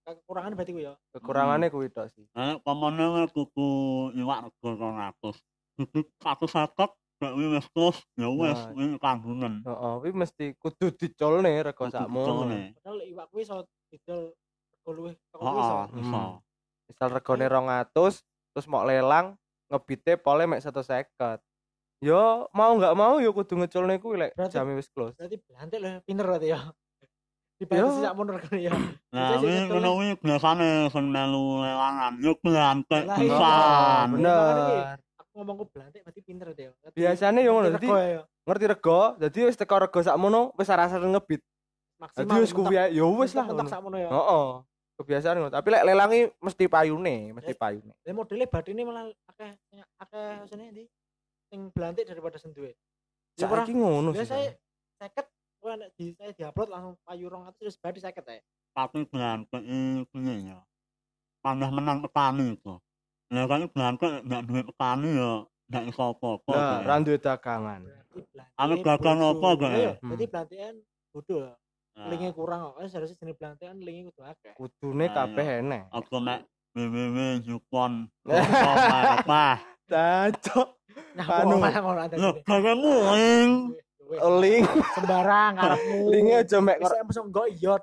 [0.00, 2.26] kekurangan berarti ku ya Kekurangane kuwi tok sih.
[2.34, 2.66] Nek
[3.14, 3.68] wis kuku
[4.18, 5.38] iwak rego 200.
[5.78, 8.74] Jadi 150 gak wis terus ya wis Nah.
[8.74, 9.54] wis kandhunen.
[9.62, 12.42] Heeh, kuwi mesti kudu dicolne rego sakmono.
[12.74, 14.34] padahal iwak kuwi iso didol
[14.74, 15.38] rego luwih iso.
[15.94, 16.42] Hmm.
[16.90, 18.18] Misal regone 200,
[18.50, 19.38] terus mau lelang
[19.70, 21.38] ngebite pole mek 150.
[22.00, 25.14] Yo mau nggak mau yo kudu ngeculne kuwi lek Berarti- jame wis close.
[25.14, 26.60] berarti belantik lah pinter berarti ya
[27.56, 28.02] dibatasi Ya.
[28.02, 28.72] sak mundur kan ya
[29.12, 33.20] Nah, Biasanya sih ini kuwi biasane sing melu lelangan yo glantek Lah, iya.
[33.20, 34.06] pisan.
[34.16, 34.96] Bener.
[35.14, 39.54] aku ngomongku belantik berarti pinter ya Biasane yo ngono, ngerti ya Ngerti rego, dadi wis
[39.54, 41.44] teko rego sakmono wis rasa ngebit.
[42.00, 43.44] maksimal Dadi wis kuwi yo wis lah.
[43.44, 44.48] mentok sak mono ya Heeh.
[45.00, 45.48] Kebiasaan ngono.
[45.48, 47.96] Tapi lek lelangi mesti payune, mesti payune.
[48.04, 49.56] Lah modelnya batine malah akeh
[49.96, 50.84] akeh sene ndi
[51.48, 52.76] sing belantik daripada sing duwe.
[53.40, 54.20] Ya ora Saiki ngono sih.
[54.20, 54.36] biasa
[55.00, 58.42] 50 wah nek di saya diupload langsung payu 200 terus badi 50 ya.
[58.76, 60.20] Tapi glantek iki
[60.52, 60.60] ya.
[61.40, 62.76] Pandah menang petani itu.
[63.32, 65.32] Lah kan glantek ndak duwe petani ya
[65.72, 66.52] ndak iso apa-apa.
[66.52, 67.80] Nah, ra duwe dagangan.
[67.88, 68.60] Berarti belantik.
[68.60, 69.92] Ame gagal apa gak ya?
[69.96, 70.08] Hmm.
[70.12, 70.74] Berarti belantikan
[71.08, 71.54] bodoh ya.
[71.98, 74.52] linknya kurang kok eh, seharusnya jenis pelatihan linknya kudu akeh.
[74.56, 79.58] Kudune kabeh enak aku mek www jukon apa
[79.90, 80.68] cocok
[81.18, 81.56] panu
[82.14, 83.52] lo kagak link
[84.42, 84.66] link.
[84.98, 86.94] Sembarang karepmu linge aja mek kor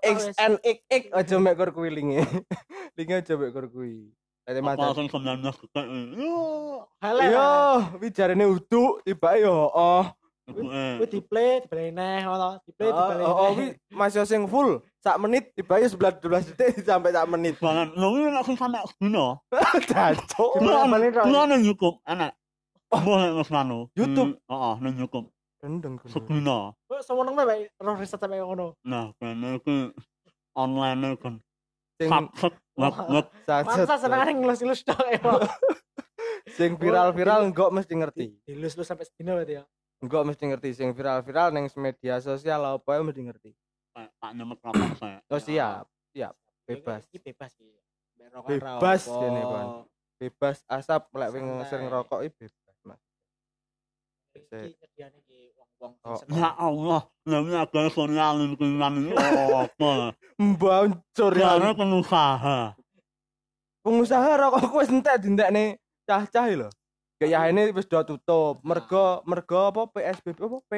[0.03, 2.23] x n x x aja mek kor kuwi linge
[2.97, 4.11] linge aja mek kor kuwi.
[4.47, 5.59] Tadi mati, langsung sembilan belas.
[5.75, 12.63] Halo, halo, halo, halo, halo, halo, halo, halo, halo, Kuwi di-play, dibalik neh ngono.
[12.63, 13.51] Di-play, Oh, dibalik oh, oh,
[13.91, 17.59] masih sing full sak menit tiba yo 11 12 detik sampai sak menit.
[17.59, 20.51] banget lho ini langsung sampe balik tok.
[20.59, 22.31] Kulo ning YouTube enak.
[22.87, 23.91] Boleh Mas Manu.
[23.91, 24.39] YouTube?
[24.47, 25.27] Heeh, ning YouTube.
[25.59, 26.15] Gendeng gendeng.
[26.15, 26.59] Sedina.
[26.87, 28.79] Kok semono bae roh riset sampe ngono.
[28.87, 29.91] Nah, kene iki
[30.55, 31.43] online kan.
[31.99, 32.07] Sing
[32.79, 33.83] web sacet.
[33.83, 35.19] Masa senengane ngelus-ngelus tok ya.
[35.19, 35.43] Pak.
[36.57, 38.25] Sing viral-viral enggak mesti ngerti.
[38.55, 39.63] Lu sampe sedina berarti ya.
[39.97, 43.51] Enggak mesti ngerti sing viral-viral ning media sosial apa ya mesti ngerti.
[43.97, 45.17] tak nyemet rokok saya.
[45.25, 46.37] Oh siap, siap.
[46.69, 47.01] Bebas.
[47.09, 47.51] Iki bebas
[48.29, 49.69] rokok Bebas kene, Bang.
[50.21, 53.01] Bebas asap lek wing sering ngerokok iki bebas, Mas.
[55.77, 56.17] Oh.
[56.33, 60.17] Ya Allah, namanya agak sorialin kulinan ini apa?
[60.41, 61.77] Mbancur Karena ya.
[61.77, 62.59] pengusaha.
[63.85, 65.77] Pengusaha rokok wis entek dindekne
[66.09, 66.69] cah-cah lho.
[67.17, 68.61] Kayak ini wis do tutup.
[68.61, 70.71] Mergo mergo apa PSBB apa P,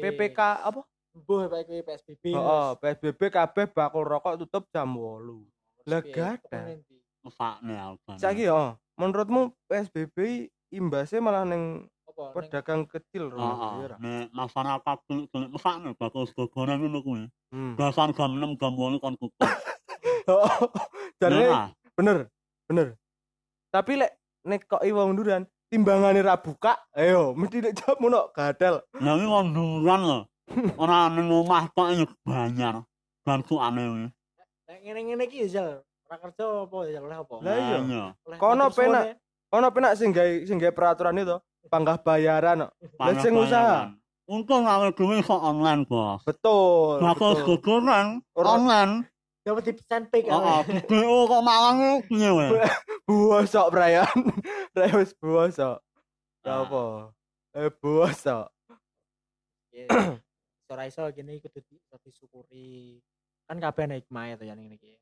[0.00, 0.80] PPK apa?
[1.14, 1.46] Mbuh
[1.84, 2.32] PSBB.
[2.32, 5.44] Heeh, PSBB kabeh bakul rokok tutup jam 8.
[5.84, 6.80] Lah gadah.
[7.20, 8.16] Mesakne aku.
[8.16, 12.32] Saiki yo, menurutmu PSBB imbasnya malah ning Apa?
[12.32, 17.24] ning- pedagang kecil Heeh, Ro, iya masyarakat kulit mesakne bakal sego goreng ngono kuwi.
[17.52, 17.76] Hmm.
[17.76, 19.44] Dasar jam 6 jam 8 kon tutup.
[20.24, 20.48] Oh,
[21.20, 22.16] Jarene Nah, bener,
[22.64, 22.96] bener.
[23.68, 28.84] Tapi lek nek kok wong nduran timbangane ra buka, ayo mesti nek jam mono gadel.
[29.00, 30.20] Nah, ini konduran lho.
[30.78, 32.84] Ora ning omah kok ya banyak.
[33.24, 34.12] Bantuane.
[34.68, 37.34] Nek ngene-ngene iki Zal, ora kerja apa ya oleh apa?
[37.40, 38.04] Lah iya.
[38.28, 39.02] Oleh Kono penak.
[39.16, 39.22] suwun
[39.54, 41.36] Ono penak sing gawe sing gawe peraturan itu
[41.72, 42.72] panggah bayaran kok.
[43.00, 43.90] Lah sing usaha.
[44.24, 46.24] Untung awake dhewe kok online, Bos.
[46.24, 46.96] Betul.
[47.00, 47.44] Bakal
[48.36, 49.04] Ora- online.
[49.44, 50.24] Dapat dipesan pik.
[50.32, 52.64] Heeh, BO kok malang piye wae?
[53.04, 54.08] Buosok Brian.
[54.76, 55.84] Ra wis buosok.
[56.44, 56.64] Ya Ah.
[56.64, 56.82] apa?
[57.52, 58.48] Eh buosok.
[60.72, 61.60] Ora iso gini kudu
[62.00, 63.04] disyukuri.
[63.44, 64.96] Kan kabeh ana hikmah itu ya ning iki.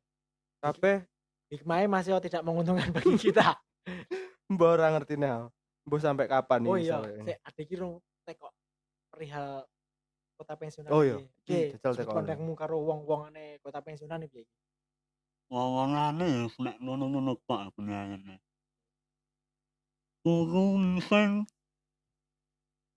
[0.59, 1.07] Kabeh
[1.53, 3.53] Hikmahnya masih tidak menguntungkan bagi kita.
[4.53, 5.53] mbok ora ngerti nah.
[5.85, 7.23] Mbok sampai kapan oh iki iya, ya?
[7.27, 8.53] sik ada iki rong tekok
[9.11, 9.67] perihal
[10.43, 11.71] kota pensiunan Oh iya, iki.
[11.71, 12.15] iki jajal tekok.
[12.19, 14.43] Kontakmu karo wong-wongane kota pensiunan iki.
[15.47, 18.43] Wong-wongane nek ngono-ngono kok penyayane.
[20.27, 21.47] Turun sing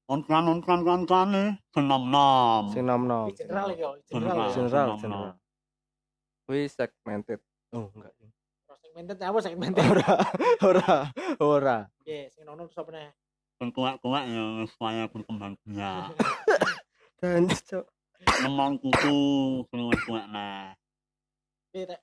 [0.09, 2.73] ontran-ontran kancane genom-nom.
[2.73, 3.29] Sing nom-nom.
[3.37, 4.49] General iki General.
[4.49, 4.87] general.
[4.89, 4.97] ya.
[4.97, 5.31] General.
[6.49, 7.41] Kuwi segmented.
[7.73, 8.13] Oh, enggak.
[8.81, 9.81] Segmented apa segmented?
[9.85, 10.13] Ora,
[10.61, 10.93] ora,
[11.41, 11.77] ora.
[12.01, 13.09] Oke, sing nono terus apa nih?
[13.73, 16.13] Kuat-kuat ya supaya berkembang biak.
[17.19, 17.85] Dan cok.
[18.43, 19.17] Nemong kuku
[19.69, 20.71] sing wis kuat nah.
[21.71, 22.01] Oke, tek.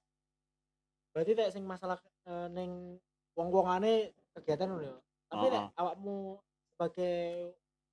[1.12, 3.01] Berarti tek sing masalah eh, ning
[3.37, 4.96] wong-wongane kegiatan ngono ya.
[5.33, 5.81] Tapi nek Heeh.
[5.81, 6.16] awakmu
[6.72, 7.20] sebagai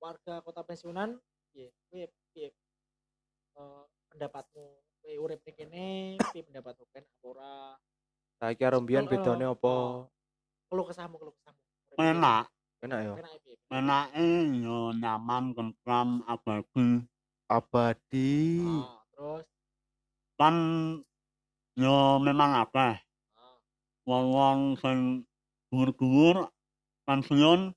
[0.00, 1.16] warga kota pensiunan,
[1.52, 1.68] piye?
[1.88, 2.48] Piye piye
[3.56, 4.64] eh, pendapatmu?
[5.00, 5.88] Kowe urip ning kene,
[6.32, 7.56] piye pendapatmu kan apa ora?
[8.40, 9.12] Saiki karo mbiyen Heeh.
[9.16, 9.74] bedone apa?
[10.68, 11.60] Keluh kesahmu, keluh kesahmu.
[12.00, 12.48] Enak.
[12.80, 13.12] Enak ya.
[13.20, 13.34] Enak?
[13.70, 14.26] Enake
[14.64, 17.04] yo nyaman, tentram, abadi.
[17.44, 18.32] Abadi.
[18.64, 19.44] Ah, terus
[20.40, 20.56] Kan
[21.76, 22.96] yo memang akeh
[23.36, 23.56] ah,
[24.08, 25.28] wong-wong sing
[25.68, 26.48] dhuwur-dhuwur
[27.04, 27.76] pensiun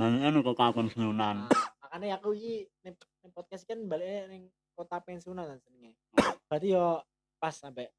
[0.00, 1.44] nanya kok pensiunan.
[1.44, 5.92] ah, makanya aku iki ning ning podcast kan balik ning kota pensiunan kan senenge.
[6.48, 7.04] Berarti yo
[7.36, 7.92] pas sampai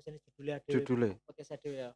[0.00, 1.88] Maksudnya judulnya ada Judule podcast ada ya.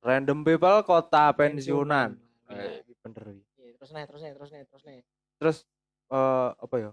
[0.00, 2.29] Random People Kota Pensiunan.
[2.50, 2.62] Iya.
[2.66, 3.44] Eh, iki bener iki.
[3.56, 4.98] Iya, terus nih, terus nih, terus nih, terus nih.
[5.38, 5.56] Terus
[6.10, 6.90] eh apa ya?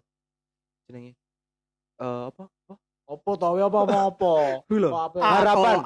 [0.85, 1.13] Jenenge?
[1.97, 2.45] Eh apa?
[2.45, 2.75] Apa?
[3.07, 4.35] Opo tau ya apa mau apa?
[4.67, 5.19] Apa?
[5.23, 5.77] Harapan.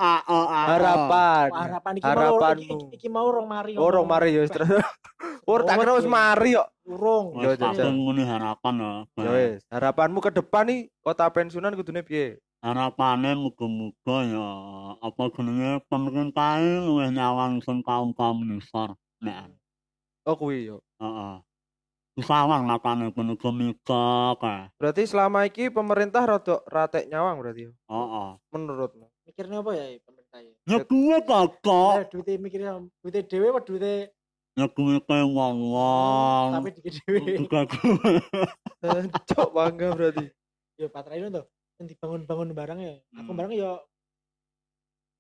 [0.41, 1.47] Harapan.
[1.53, 2.61] Harapan iki mau Harapanmu.
[2.61, 3.71] iki, iki, iki mau rong mari.
[3.77, 4.69] Orang mari ya terus.
[5.49, 6.69] Ora tak kira wis mari kok.
[6.85, 7.37] Urung.
[7.41, 8.93] Yo, ngene harapan ya.
[9.21, 12.41] Ya wis, harapanmu ke depan nih kota pensiunan kudune piye?
[12.61, 14.49] Harapane muga-muga ya
[15.01, 18.93] apa jenenge pemerintah luwih nyawang sing kaum-kaum nisor.
[19.21, 19.49] Nek
[20.23, 20.77] Oh kuwi yo.
[20.99, 21.35] heeh.
[22.11, 24.69] Disawang nakane kono gemika kae.
[24.77, 27.73] Berarti selama iki pemerintah rodok ratek nyawang berarti yo.
[27.87, 28.29] Heeh.
[28.51, 29.07] Menurutmu?
[29.25, 30.53] Mikirnya apa ya pemerintah ya?
[30.67, 31.93] Ya kuwe kok.
[31.97, 33.95] Ya duitnya mikirnya duitnya dewe apa duitnya
[34.51, 36.47] Ya kuwe kae wong-wong.
[36.53, 37.39] tapi dikit kuwe.
[39.31, 40.25] Cok bangga berarti.
[40.75, 41.45] Ya patra ini tuh
[41.79, 42.93] yang dibangun-bangun barang ya.
[43.17, 43.39] Aku Hmm.
[43.39, 43.71] barang ya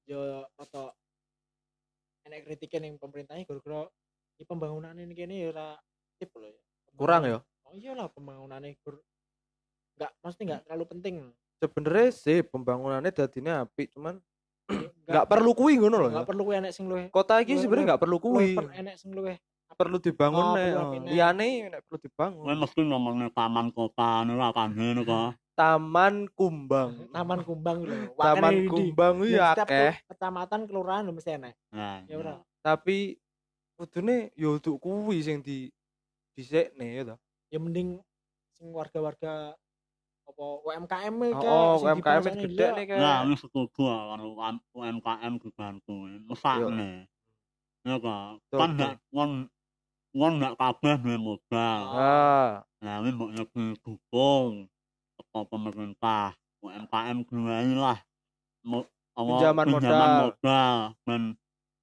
[0.05, 0.19] ya
[0.59, 0.91] atau
[2.21, 3.87] enek kritiknya yang pemerintahnya gara-gara
[4.41, 5.67] di pembangunan ini kayaknya ya ora
[6.17, 6.57] tip loh ya.
[6.97, 7.37] Kurang ya?
[7.61, 8.97] Oh iyalah pembangunannya gur
[9.93, 11.13] enggak maksudnya enggak terlalu penting.
[11.61, 14.17] Sebenarnya sih pembangunannya dadine apik cuman
[15.05, 18.01] nggak perlu kuwi ngono loh nggak perlu kuwi enek sing luwih kota iki sebenarnya nggak
[18.01, 18.17] perlu
[18.55, 19.37] per- enek sing luwih
[19.71, 21.03] perlu dibangun Oh, nih perlu oh.
[21.05, 25.29] liyane nek perlu dibangun Kowe mesti ngomongnya taman kota niku akan ngene kok.
[25.51, 32.01] taman kumbang taman kumbang lho taman kumbang setiap akeh kecamatan kelurahan lho mesti enek Nah,
[32.07, 32.35] Ya ora.
[32.63, 33.20] tapi
[33.81, 35.73] kudune yo untuk kuwi sing di
[36.37, 37.15] dhisikne ya to
[37.49, 37.97] ya mending
[38.53, 39.57] sing warga-warga
[40.21, 42.69] apa UMKM e kayak oh sing UMKM gede dia.
[42.77, 43.83] nih Nah, ini setuju
[44.21, 46.07] UM- UMKM dibantu.
[46.29, 47.09] Mesakne.
[47.81, 48.69] Ya Kan betul.
[48.77, 49.31] ndak wong
[50.13, 51.81] wong ndak kabeh duwe modal.
[51.89, 54.65] ah Nah, ini mau nyebut dukung
[55.17, 57.97] teko pemerintah, UMKM diwehi lah.
[58.61, 60.21] Mo- apa, Pinjaman pinjaman modal.
[60.21, 61.21] modal dan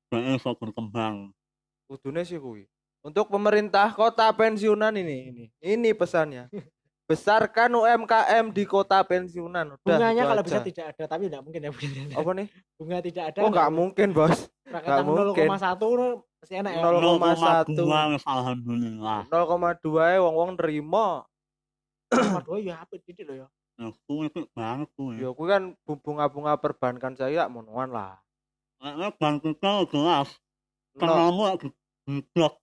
[0.09, 1.35] dan iso berkembang.
[1.89, 2.69] Kudune sih kuwi
[3.01, 6.53] untuk pemerintah kota pensiunan ini ini ini pesannya
[7.05, 10.47] besarkan UMKM di kota pensiunan udah bunganya kalau aja.
[10.47, 12.47] bisa tidak ada tapi tidak mungkin ya mungkin apa nih
[12.77, 15.49] bunga tidak ada oh nggak mungkin bos rakyat mungkin.
[15.49, 17.73] 0,1 pasti enak ya 0,1.
[17.73, 19.21] 0,2 wis alhamdulillah.
[19.25, 21.25] 0,2 ya wong wong nerima
[22.13, 23.49] 0,2 ya apa titik loh ya
[23.79, 25.23] Ya, kuwi itu banget kuwi.
[25.23, 28.19] ya kuwi kan bu- bunga-bunga perbankan saya monoan lah
[28.79, 30.35] Nek bank kita jelas,
[30.99, 31.13] no.
[31.15, 31.69] kenalmu lagi
[32.35, 32.55] blok.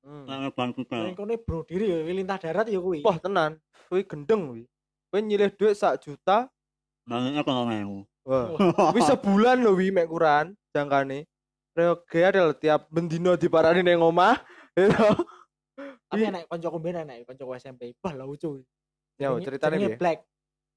[0.00, 0.24] Hmm.
[0.24, 0.96] nek bank kita.
[1.04, 3.60] Ning kene bro diri ya lintah darat ya kuwi wah tenan.
[3.92, 4.62] Kuwi gendeng kuwi
[5.12, 6.48] kuwi nyilih duit sak juta.
[7.04, 8.08] Baliknya kalau ngewu.
[8.24, 8.46] wah.
[8.96, 11.28] Kuwi sebulan lho wi mek kuran jangkane.
[11.76, 14.40] Reoge adalah tiap bendino diparani ning omah.
[16.10, 18.64] Tapi Wi- enak kancaku ben enak kancaku SMP bah lucu
[19.20, 19.96] ya ceritanya piye?
[20.00, 20.18] Black.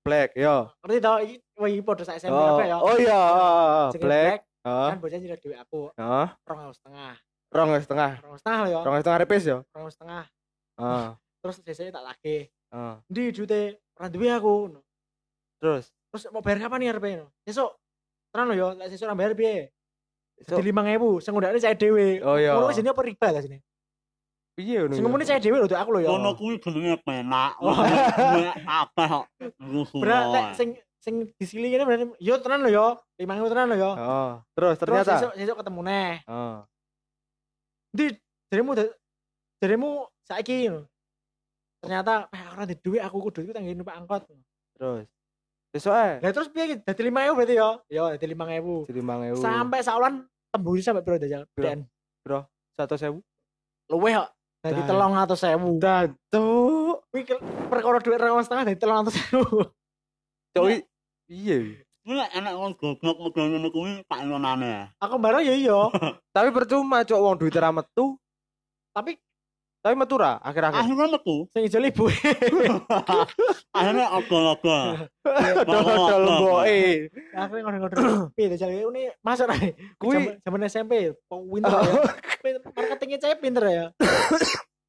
[0.03, 2.77] Black yo ngerti tau iki wih padha sak SMP oh, apa ya?
[2.77, 3.23] oh iya
[3.95, 5.91] Jenenge black oh kan bocah nyilih duit aku.
[5.91, 7.13] Oh rong setengah.
[7.53, 8.11] Rong setengah.
[8.23, 9.57] Rong setengah lho ya rong setengah repes yo.
[9.75, 10.23] Rong setengah.
[10.79, 11.07] Oh
[11.43, 12.47] terus sesuk tak lagi.
[12.71, 14.55] Oh ndi duite ora duwe aku
[15.59, 15.91] terus?
[16.11, 17.75] Terus mau bayar kapan nih RP no sesuk
[18.33, 19.69] tenan lho ya lek sesuk ora bayar piye?
[20.49, 22.17] So- jadi 5000 sing ngundakne saya dhewe.
[22.25, 22.57] Oh, iya.
[22.57, 23.61] ngono sini apa riba lah sini
[24.57, 25.05] piye ngono sing ya?
[25.05, 27.53] ngomongnya saya dhewe lho duit aku lho ya Kono kuwi jenenge penak.
[27.61, 27.77] Oh.
[30.01, 30.69] Berat lek sing
[31.03, 32.87] sing disili ini berarti yo tenan lho ya
[33.19, 35.13] 5000 tenan lho ya oh terus terus ternyata?
[35.19, 36.13] sesuk sesuk ketemu neh.
[36.31, 36.63] Oh.
[37.91, 38.05] Di
[38.47, 38.71] jarimu
[39.59, 39.89] jarimu
[40.23, 40.71] saiki
[41.83, 44.23] ternyata eh ora di duit aku kudu iku tanggung numpak angkot.
[44.79, 45.03] Terus
[45.75, 46.75] besok eh lah terus piye iki?
[46.87, 50.13] Dadi 5000 berarti ya ya dadi 5000 jadi mang ewu sampai saulan
[50.53, 51.65] tembus sampai piro dajal Piro?
[51.65, 51.79] dan
[52.79, 53.19] satu sewu
[53.91, 54.29] luweh kok
[54.63, 57.03] dadi Dan- telung atau sewu dan tuh.
[57.67, 59.67] Perkara duit rong setengah dari telung atau sewu
[60.53, 60.85] coi
[61.33, 61.57] iya.
[61.65, 61.73] Wi.
[62.03, 64.91] Kuwi lek enek wong goblok model ngono kuwi tak enonane.
[64.99, 65.79] aku baru ya iya.
[66.35, 68.19] Tapi percuma cok wong duit ra metu.
[68.93, 69.17] Tapi
[69.83, 70.79] tapi metu ra akhir-akhir?
[70.79, 71.43] Akhirnya metu.
[71.51, 72.07] sing ijo ibu
[73.75, 75.11] Akhirnya ogol-ogol.
[75.67, 76.79] dodol boe
[77.35, 77.95] akhirnya ngono-ngono
[78.35, 81.93] piye dajal ini masuk ae Kuwi- zaman SMP pinter ya.
[82.71, 83.85] Marketingnya saya pinter ya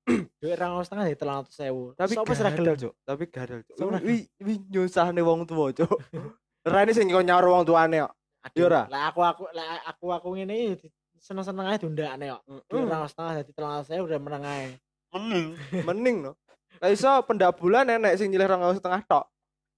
[0.41, 1.85] duit rong setengah dari telung atau sewu.
[1.95, 2.77] Tapi Sopo sing ra gadal gelem?
[2.79, 5.97] cok tapi gadal cok Sopo ra wi wi nyusahne wong tua cok
[6.65, 8.13] Rani sing kok nyaur wong tuane kok
[8.45, 8.85] Aduh, ora?
[8.87, 10.77] lah aku aku lah aku aku ngene
[11.17, 14.67] seneng-seneng aja diundakne kok duit rong setengah dari telung atau sewu udah menang ae.
[15.11, 15.47] Mending.
[15.83, 16.33] mending no.
[16.77, 19.25] Lah iso pendak bulan enek sing nyilih rong setengah tok.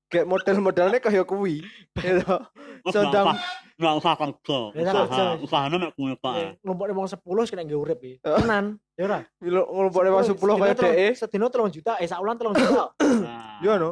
[0.07, 1.62] Kayak model-modelnya kaya kuwi.
[1.95, 2.23] Gitu
[2.89, 3.35] Sedang-
[3.77, 4.59] nggak usah- usah kerja.
[4.73, 4.93] Ya,
[5.37, 6.35] usahanya mek kuwi tok.
[6.35, 8.15] Eh, Ngelompokne wong 10 kena nggih urip iki.
[8.17, 8.35] Eh.
[8.35, 8.65] Tenan,
[8.97, 9.21] ya ora?
[9.45, 12.85] Ngumpulne wong 10 kaya Sedina dhek Sedina 3 juta, eh sak wulan 3 juta.
[13.65, 13.91] Yo no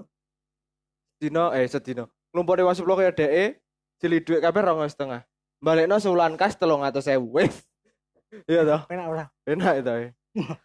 [1.24, 3.62] dino eh sedino ngumpulne wong 10 kaya dhek
[4.02, 5.24] jeli dhuwit kabeh rong setengah
[5.62, 7.64] balekno sewulan kas 300.000 wis
[8.50, 9.24] iya toh Penak ora?
[9.48, 10.10] enak itu eh.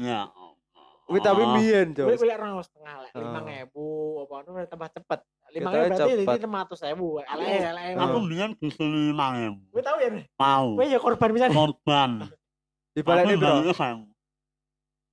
[0.00, 0.32] Ya.
[1.04, 2.06] Kuwi tapi biyen cok
[2.38, 4.24] rong setengah lek Oh.
[4.24, 5.20] 5000 apa anu tambah cepet.
[5.50, 6.38] Kita 5000 berarti cepet.
[6.40, 7.34] ini 600.000.
[7.34, 7.84] Elek elek.
[7.98, 9.60] Aku mendingan bisa lima ribu.
[9.74, 10.08] Kuwi tau ya?
[10.38, 10.68] Mau.
[10.78, 11.50] Kuwi ya korban pisan.
[11.50, 12.10] Korban.
[12.92, 14.04] dibalekne Aku bro sewu.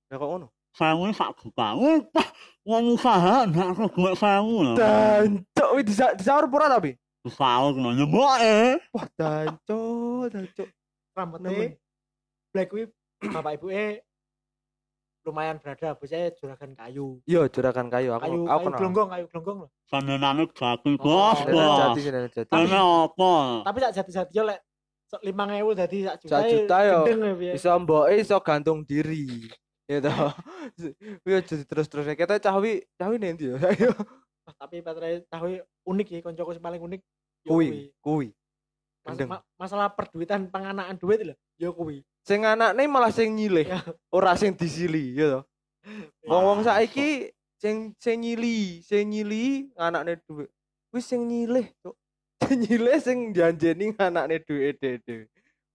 [0.06, 1.74] ya kok ngono Sewu sak juta.
[1.74, 2.28] Wih, wah,
[2.62, 4.74] Wong usaha ndak aku duit sewu lho.
[4.74, 6.94] dan cok wi disa disaur pura tapi
[7.26, 8.78] Sahur kena nyemboke.
[8.92, 10.68] wah dan cok dan cok
[11.12, 11.50] Rambutnya
[12.48, 12.84] black kuwi
[13.34, 14.00] bapak ibu eh
[15.26, 17.20] lumayan berada bocah juragan kayu.
[17.24, 19.68] iya juragan kayu aku Kayu aku kayu kenal glonggong, kayu glonggong lho.
[19.84, 21.76] Sanenane jati Oh, bos, bos.
[21.92, 23.32] jati jati Kene apa?
[23.66, 24.60] Tapi sak jati-jati yo lek
[25.08, 26.30] sak 5000 dadi sak juta.
[26.30, 26.98] Sak juta yo.
[27.40, 29.48] ya, iso mboke iso gantung diri
[29.88, 30.32] ya toh.
[31.24, 33.56] Kuwi aja terus-terus kita cawi cawi nanti ya
[34.48, 37.00] Wah, tapi baterai tahu unik ya koncoku sing paling unik.
[37.44, 37.68] Ya kuwi
[38.00, 38.28] kuwi.
[39.04, 42.04] Mas- ma- masalah perduitan penganaan duit lho ya kuwi.
[42.24, 43.80] Sing anakne malah sing nyilih Ya.
[44.12, 45.44] ora sing disili ya toh.
[46.28, 50.52] Wong-wong saiki sing sing nyili sing nyili anakne dhuwit
[50.92, 51.96] wis sing nyilih cuk
[52.46, 55.26] Nyile sing janjeni anakne duwe dhewe.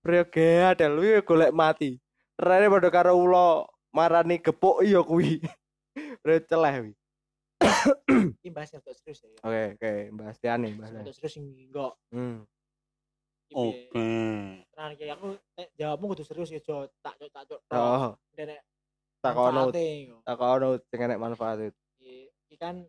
[0.03, 1.99] Prioge adel kuwi golek mati.
[2.39, 5.43] Rene padha karo ula marani gepuk iya kuwi.
[6.23, 6.93] Bre celeh kuwi.
[8.43, 9.29] Iki bahas yang untuk serius ya.
[9.43, 10.81] Oke, oke, Mbak Stiani, Mbak.
[10.83, 11.93] Bahas untuk serius enggak.
[12.11, 12.37] Hmm.
[13.53, 14.01] oke
[14.73, 16.89] Nah, kayak aku nek jawabmu kudu serius ya, Jo.
[17.03, 17.59] Tak cok tak cok.
[17.69, 18.59] Oh, Nek
[19.21, 19.71] takono,
[20.25, 21.79] takono sing enek manfaat itu.
[22.01, 22.15] Iki
[22.49, 22.83] iki kan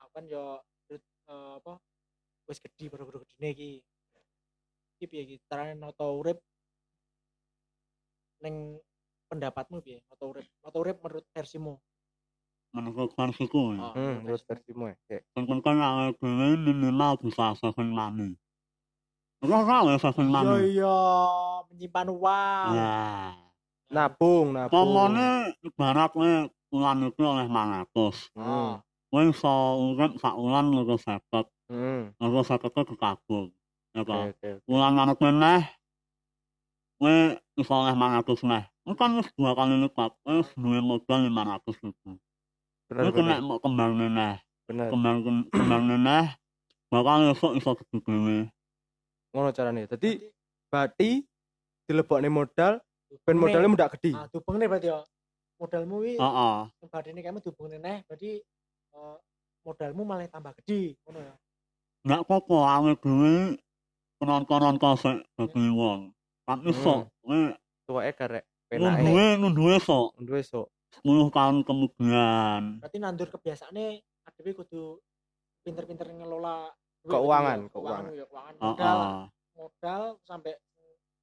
[0.00, 0.58] aku kan yo
[0.90, 0.98] eh,
[1.60, 1.78] apa
[2.50, 3.70] wis gede baru-baru gedene iki.
[4.98, 6.42] Iki piye iki carane noto urip
[8.42, 8.82] ning
[9.30, 10.46] pendapatmu piye noto urip?
[10.66, 11.78] Noto urip menurut versimu.
[12.70, 14.94] menurut versiku ya Oh, Hmm, menurut versimu.
[14.94, 15.18] ya.
[15.34, 18.38] Kan kan dhewe minimal bisa saving money.
[19.42, 20.70] Ora ora saving Iya money.
[20.70, 20.98] iya,
[21.66, 22.70] menyimpan uang.
[22.78, 23.34] Nah,
[23.90, 24.70] Nabung, nabung.
[24.70, 28.30] pomone ibaratnya ulan itu oleh 100.
[28.38, 28.78] Hmm.
[29.10, 29.54] Kowe iso
[29.90, 32.10] urip sak ulan loro seket, Hmm.
[32.42, 33.54] seket itu kekabur.
[33.94, 34.24] Ya Oke, toh.
[34.34, 34.50] oke.
[34.66, 35.62] Ulan manut meneh
[36.98, 37.14] kowe
[37.56, 38.64] iso oleh 100 neh.
[38.82, 42.18] Itu kan dua kali lipat, wis duwe modal 500 ribu.
[42.90, 46.34] Kowe kena mau kembang meneh, kembang kembang meneh,
[46.90, 48.38] bakal esuk iso gede dhewe.
[49.30, 49.86] Ngono carane.
[49.86, 50.26] Dadi
[50.70, 51.26] Berarti
[51.90, 52.78] dilebokne modal
[53.26, 54.14] ben modalnya mudak gede.
[54.14, 55.02] Ah, dubungne berarti yo.
[55.58, 56.60] Modalmu wi Heeh.
[56.88, 58.38] badine kamu dubungne neh berarti
[58.94, 59.16] eh,
[59.66, 61.34] modalmu malah tambah gede ngono ya.
[62.00, 63.60] Nggak apa-apa awake dhewe
[64.16, 66.16] penonton-nonton sik dadi wong.
[66.48, 67.40] Tapi sok kowe
[67.84, 70.72] Tuweke karek penake nunduwe nunduwe sok duwe sok.
[71.04, 72.62] 10 tahun kemudian.
[72.82, 74.98] Berarti nandur kebiasaane adewe kudu
[75.62, 76.72] pinter-pinter ngelola
[77.04, 77.68] duit Keuangan, ya.
[77.70, 78.04] keuangan.
[78.10, 78.54] ya, keuangan.
[78.58, 79.24] Modal, Heeh.
[79.54, 80.52] modal sampai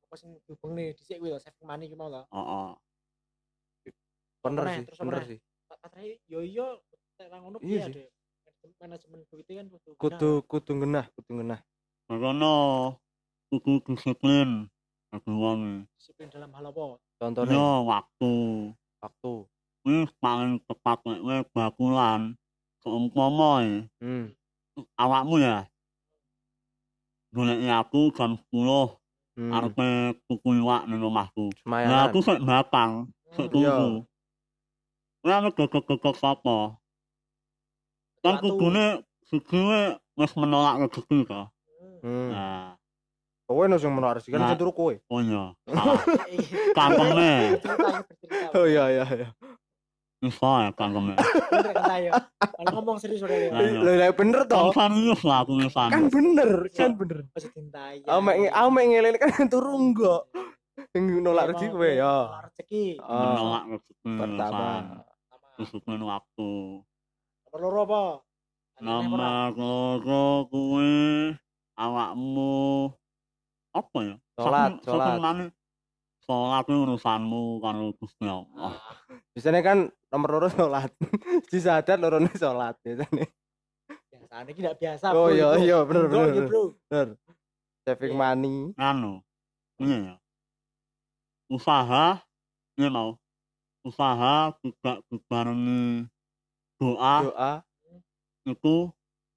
[0.07, 2.23] apa sing dihubungne dhisik kuwi lho saving money ki mau lho.
[2.31, 2.69] Heeh.
[4.39, 5.39] Bener Apa neh, sih, bener sih.
[5.67, 6.67] Katanya yo
[7.17, 8.07] ra ngono Iya piye sih.
[8.77, 11.59] Manajemen duitnya kan kudu Kudu kudu ngenah, kudu ngenah.
[12.11, 12.53] Makanya
[13.51, 14.67] kudu disiplin
[15.25, 15.87] wong.
[15.97, 16.99] disiplin dalam hal apa?
[17.17, 18.33] Contohnya Yo waktu.
[19.01, 19.33] waktu.
[19.87, 22.35] Wis paling tepat nek kowe bakulan
[22.83, 24.35] seumpama ya, Hmm.
[24.99, 25.63] awakmu ya
[27.31, 28.97] goleki aku jam 10
[29.37, 29.51] hmm.
[29.53, 29.87] arepe
[30.27, 31.51] tuku iwak ning omahku.
[31.63, 32.09] Semayangan.
[32.09, 34.03] aku sik batang, sik tuku.
[38.27, 38.85] Kan kudune
[39.23, 39.81] siji we
[40.17, 41.41] wis menolak rezeki to.
[41.47, 41.97] Hmm.
[42.03, 42.29] Hmm.
[42.31, 42.67] Nah,
[43.47, 44.59] Kowe no sing menolak rezeki kan Nah.
[44.59, 44.95] turu kowe.
[45.07, 45.55] oh iya.
[45.63, 46.73] Iya.
[46.75, 47.59] Kangkeme, ya.
[48.51, 49.29] Oh iya iya iya.
[50.17, 51.13] iso ya kangkeme.
[51.13, 52.11] Bener kan ayo.
[52.41, 53.49] Kalau ngomong serius udah ya.
[53.53, 54.73] Lho lah bener Kan toh.
[54.73, 55.89] serius lah aku ngesan.
[55.93, 57.17] Kan bener, kan bener.
[57.31, 58.01] Masih cintai.
[58.03, 60.21] Aku mek aku mek ngelele kan turu enggak.
[60.91, 62.13] Sing nolak rezeki kowe ya.
[62.27, 62.83] Nolak rezeki.
[62.99, 64.67] Menolak rezeki pertama.
[65.55, 66.51] Disiplin waktu.
[67.47, 68.01] Nomor loro apa?
[68.77, 69.19] Nomor
[69.57, 71.33] loro kuwi
[71.79, 72.91] awakmu
[73.73, 74.15] apa ya?
[74.37, 75.45] Saking mane
[76.27, 78.75] sholat itu urusanmu karo Gusti Allah.
[78.75, 78.75] Ah,
[79.31, 79.77] Biasanya kan
[80.11, 80.91] nomor loro sholat.
[81.49, 83.25] Di sadat lorone sholat biasanya.
[84.11, 85.05] biasa ini tidak biasa.
[85.15, 86.27] Oh iya iya bener bener.
[86.27, 86.47] iya, bener.
[86.51, 86.63] bro.
[86.91, 87.07] Bener.
[87.87, 88.19] Saving Iya.
[88.19, 88.55] money.
[88.75, 89.13] Anu,
[89.79, 90.15] ini ya.
[91.47, 92.19] Usaha,
[92.75, 93.15] ini mau.
[93.87, 96.03] Usaha tidak dibarengi
[96.77, 97.51] doa Doa
[98.45, 98.75] itu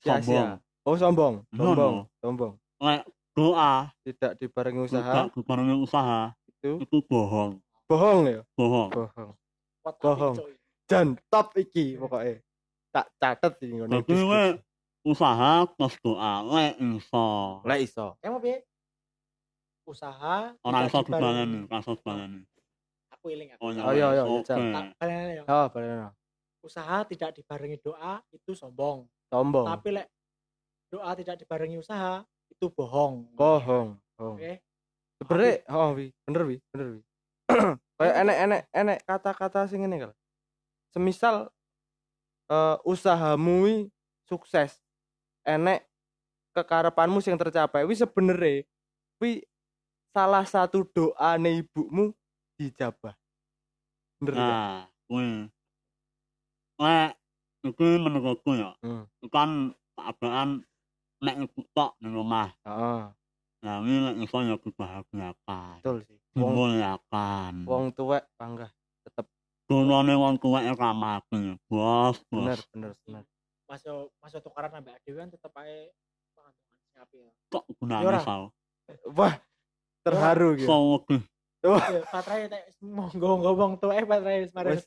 [0.00, 0.48] sombong.
[0.86, 2.02] Oh sombong, No, sombong, no.
[2.20, 2.52] sombong.
[2.80, 3.02] Lek
[3.36, 6.20] doa Tidak dibarengi usaha tidak dibarengi usaha
[6.60, 7.56] itu itu bohong,
[7.88, 8.90] bohong ya, bohong.
[8.92, 9.30] bohong.
[9.80, 10.34] Bohong.
[10.84, 12.40] Dan top iki pokoknya.
[12.92, 14.02] Tak catet iki ngono.
[14.04, 14.60] We
[15.00, 17.60] usaha plus doa, lek iso.
[17.64, 18.20] Lah iso.
[18.20, 18.60] Kamu piye?
[19.88, 22.40] Usaha Orang iso dibarengi- iso dibaleni.
[23.16, 23.60] Aku iling aku.
[23.64, 24.44] Oh iya, Oh, iya, iya, oke.
[24.44, 24.60] Jal.
[24.60, 25.42] Tak baleni ya.
[25.48, 25.66] Oh.
[26.60, 29.08] Usaha tidak dibarengi doa itu sombong.
[29.32, 29.64] Sombong.
[29.64, 30.06] Tapi lek
[30.92, 32.20] doa tidak dibarengi usaha
[32.52, 33.32] itu bohong.
[33.32, 33.96] Bohong.
[34.18, 34.36] Bohong.
[34.36, 34.60] Oke.
[35.20, 37.00] Sebenernya, oh wi, bener wi, bener wi.
[38.00, 40.16] Kayak enek enek enek kata-kata sing ngene kalau.
[40.96, 41.36] Semisal
[42.48, 43.76] eh usahamu wi
[44.24, 44.80] sukses,
[45.44, 45.84] enek
[46.56, 48.64] kekarepanmu sing tercapai, wi sebenere
[49.20, 49.44] wi
[50.16, 52.16] salah satu doane ibumu
[52.56, 53.12] dijabah.
[54.20, 54.40] Bener ya?
[54.40, 55.48] Nah, kuwi.
[56.80, 57.12] Lek
[57.60, 59.04] iki menurutku ya, Hmm.
[59.28, 60.64] kan keadaan
[61.20, 62.48] nek ibu tok ning omah.
[62.64, 63.02] Heeh,
[63.60, 65.84] Nah, ini lek iso ya dibahagiakan.
[65.84, 66.16] betul sih.
[66.32, 67.54] Wong Dimuliakan.
[67.68, 68.72] wong tuwek bangga.
[69.68, 72.66] Donone wong tuwek ora mati, bos, Bener, bos.
[72.72, 73.22] bener, bener.
[73.68, 75.92] Masuk masuk tukaran ambek adewe kan tetep ae
[76.34, 77.32] pangantungan sing apik ya.
[77.52, 78.20] Kok Ya gunane ora.
[78.24, 78.44] sao?
[79.14, 79.34] Wah,
[80.02, 80.66] terharu gitu.
[80.66, 81.16] So wedi.
[81.60, 84.80] Ya, Patrai nek monggo wong tuwek Patrai wis mari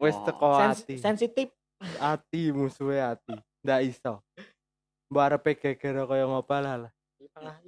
[0.00, 0.16] Wes.
[0.16, 0.20] ya.
[0.20, 0.24] Oh.
[0.26, 0.94] teko ati.
[0.96, 1.48] Sensitif.
[2.00, 3.36] Ati musuhe ati.
[3.60, 4.24] Ndak iso.
[5.10, 6.92] mbok arepe geger kaya ngopalah lah
[7.34, 7.58] Pangah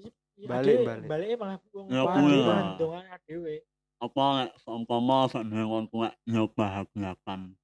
[0.43, 1.09] Balik, balik.
[1.11, 3.18] balik pangah wong Ya, pangah kuwi dhewe, lah.
[3.26, 3.55] dhewe.
[3.99, 7.55] apa lek seumpama sakjane wong tuwa yo bahagiakan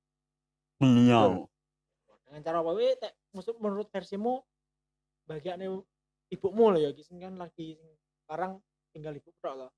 [0.78, 1.46] beliau
[2.26, 2.70] Dengan cara apa
[3.34, 4.42] maksud menurut versimu
[5.30, 5.70] bagiannya
[6.30, 7.88] ibumu loh ya sing kan lagi sing
[8.26, 8.58] sekarang
[8.90, 9.70] tinggal ibu tok loh.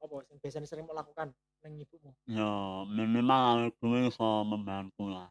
[0.00, 1.30] Apa sing biasanya sering mau lakukan
[1.60, 2.10] neng ibumu?
[2.24, 5.28] ya minimal aku iso membantu lah.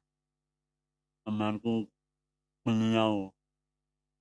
[1.25, 1.89] Membantu
[2.61, 3.33] beliau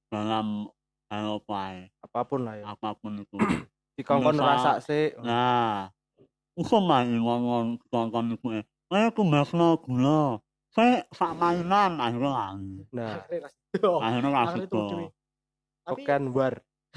[0.09, 0.73] dalam
[1.13, 2.65] hal apa ae, apa pun lah ya.
[2.73, 3.37] Apa pun itu.
[4.01, 5.13] Dikongkon Misal- rasa sih.
[5.21, 5.93] Nah
[6.59, 8.65] aku main ngomong tonton itu eh.
[8.89, 10.41] Saya kumbasno gula.
[10.73, 13.21] Saya sak mainan akhirnya lagi nah.
[14.01, 14.89] Akhirnya kasih tuh.
[14.89, 15.07] Dewe.
[15.89, 16.55] Tapi bukan war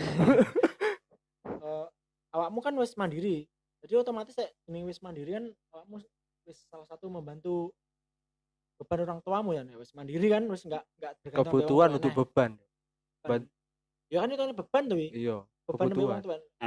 [1.48, 1.86] eh,
[2.32, 3.48] awakmu kan wis mandiri.
[3.82, 5.96] Jadi otomatis nek jeneng wis mandiri kan awakmu
[6.46, 7.74] wis salah satu membantu
[8.78, 12.58] beban orang tuamu ya nek wis mandiri kan wis enggak enggak kebutuhan untuk beban
[13.22, 13.46] Beban.
[14.10, 15.38] Ya kan itu beban tuh, iya
[15.70, 16.22] beban kebutuhan.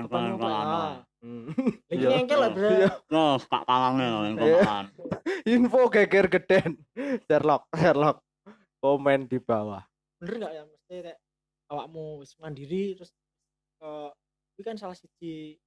[0.07, 0.47] Beban ano.
[0.47, 0.95] Ah.
[1.19, 1.51] Hmm.
[1.91, 2.09] Lagi Iya.
[2.21, 2.69] engkel lah, Bro.
[2.69, 2.89] Iya.
[3.09, 4.87] terus tak kalangnya komaan
[5.57, 6.71] info geger geden
[7.27, 8.21] Sherlock Sherlock
[8.85, 9.83] komen di bawah
[10.21, 11.17] Bener enggak ya mesti nek
[11.73, 13.11] awakmu wis mandiri terus
[13.83, 14.11] eh
[14.55, 15.59] itu kan salah siji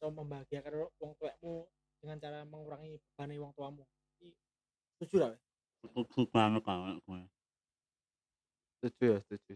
[0.00, 1.68] iso membahagiakan wong tuamu
[2.00, 3.84] dengan cara mengurangi beban wong tuamu.
[4.16, 4.32] Iki
[4.96, 5.36] Setuju lah.
[5.84, 7.20] Setuju banget gue
[8.80, 9.54] setuju ya setuju,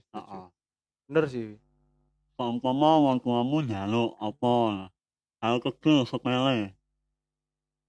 [1.08, 1.56] bener sih
[2.36, 4.52] seumpama wong tuamu njaluk apa
[5.40, 6.76] hal kecil sepele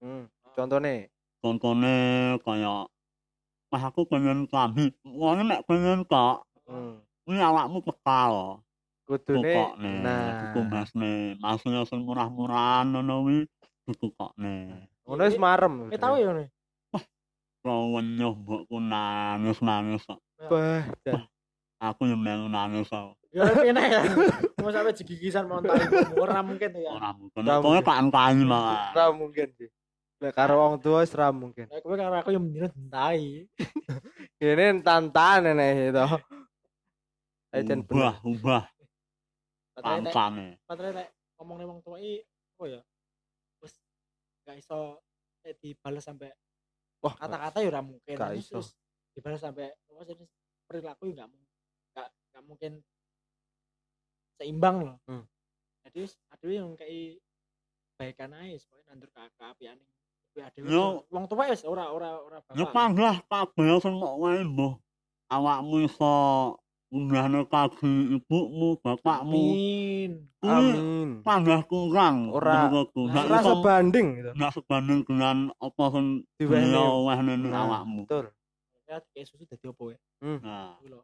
[0.00, 0.24] hmm.
[0.56, 1.12] contohnya
[1.44, 1.96] contohnya
[2.40, 2.88] kayak
[3.66, 7.02] Wah aku pengen kami, wongnya nek pengen kok, hmm.
[7.26, 8.62] ini awakmu bekal.
[9.06, 9.54] Kudune
[10.02, 13.38] nah tumbasne, masnya sing murah-murahan ngono kuwi
[13.86, 14.54] ditukokne.
[15.06, 16.48] ngono wis marem Eh tahu ya nih.
[17.62, 20.18] Rawen nyoh mbokku nangis-nangis kok.
[20.50, 20.86] bah
[21.82, 23.14] Aku yang melu nangis kok.
[23.30, 24.00] Ya enak ya.
[24.58, 25.78] Mau sampai jegigisan mau tahu
[26.18, 26.90] ora mungkin ya.
[26.94, 27.42] Ora mungkin.
[27.42, 28.10] Ora Pokoknya mungkin.
[28.10, 28.90] kan malah.
[28.90, 29.70] ra mungkin sih
[30.16, 33.44] Lek karo wong tua wis ra mungkin Nah, kowe karo aku yang mendino dentai.
[34.40, 36.04] ini tantan nenek itu
[37.52, 38.62] ayo jan Ubah, ubah
[39.84, 40.46] Pancane.
[40.64, 42.12] padahal nek ngomong nih wong tua i
[42.60, 42.80] oh ya.
[43.60, 43.74] Terus
[44.48, 44.78] gak iso
[45.44, 46.32] eh, dibalas sampai
[47.04, 48.16] wah kata-kata ya ora mungkin.
[48.16, 48.52] Gak Terus- iso.
[48.56, 48.68] Terus
[49.16, 50.24] dibalas sampai apa jadi
[50.64, 51.56] perilaku ya gak mungkin.
[51.92, 52.72] Gak gak mungkin
[54.36, 54.96] seimbang loh.
[55.08, 55.24] Hmm.
[55.88, 57.20] Jadi aduh yang kayak
[57.96, 59.80] baikan aja supaya nandur ke keapian
[60.36, 61.08] Adewe Yo.
[61.08, 62.68] wong tua wis ora ora ora bapak.
[62.68, 64.76] panggah kabeh sing kok wae mbah.
[65.32, 66.12] Awakmu iso
[66.96, 69.44] undahne kaki ibumu, bapakmu.
[69.52, 70.10] Amin.
[70.40, 72.30] Amin panggah kurang.
[72.30, 78.06] Ora- ora sebanding gitu sebanding dengan apa sing beliau wehne ning Nah, awakmu.
[78.06, 78.30] betul
[78.86, 79.98] Ya kayak susu dadi opo ya?
[80.22, 81.02] Nah, Kuwi lho.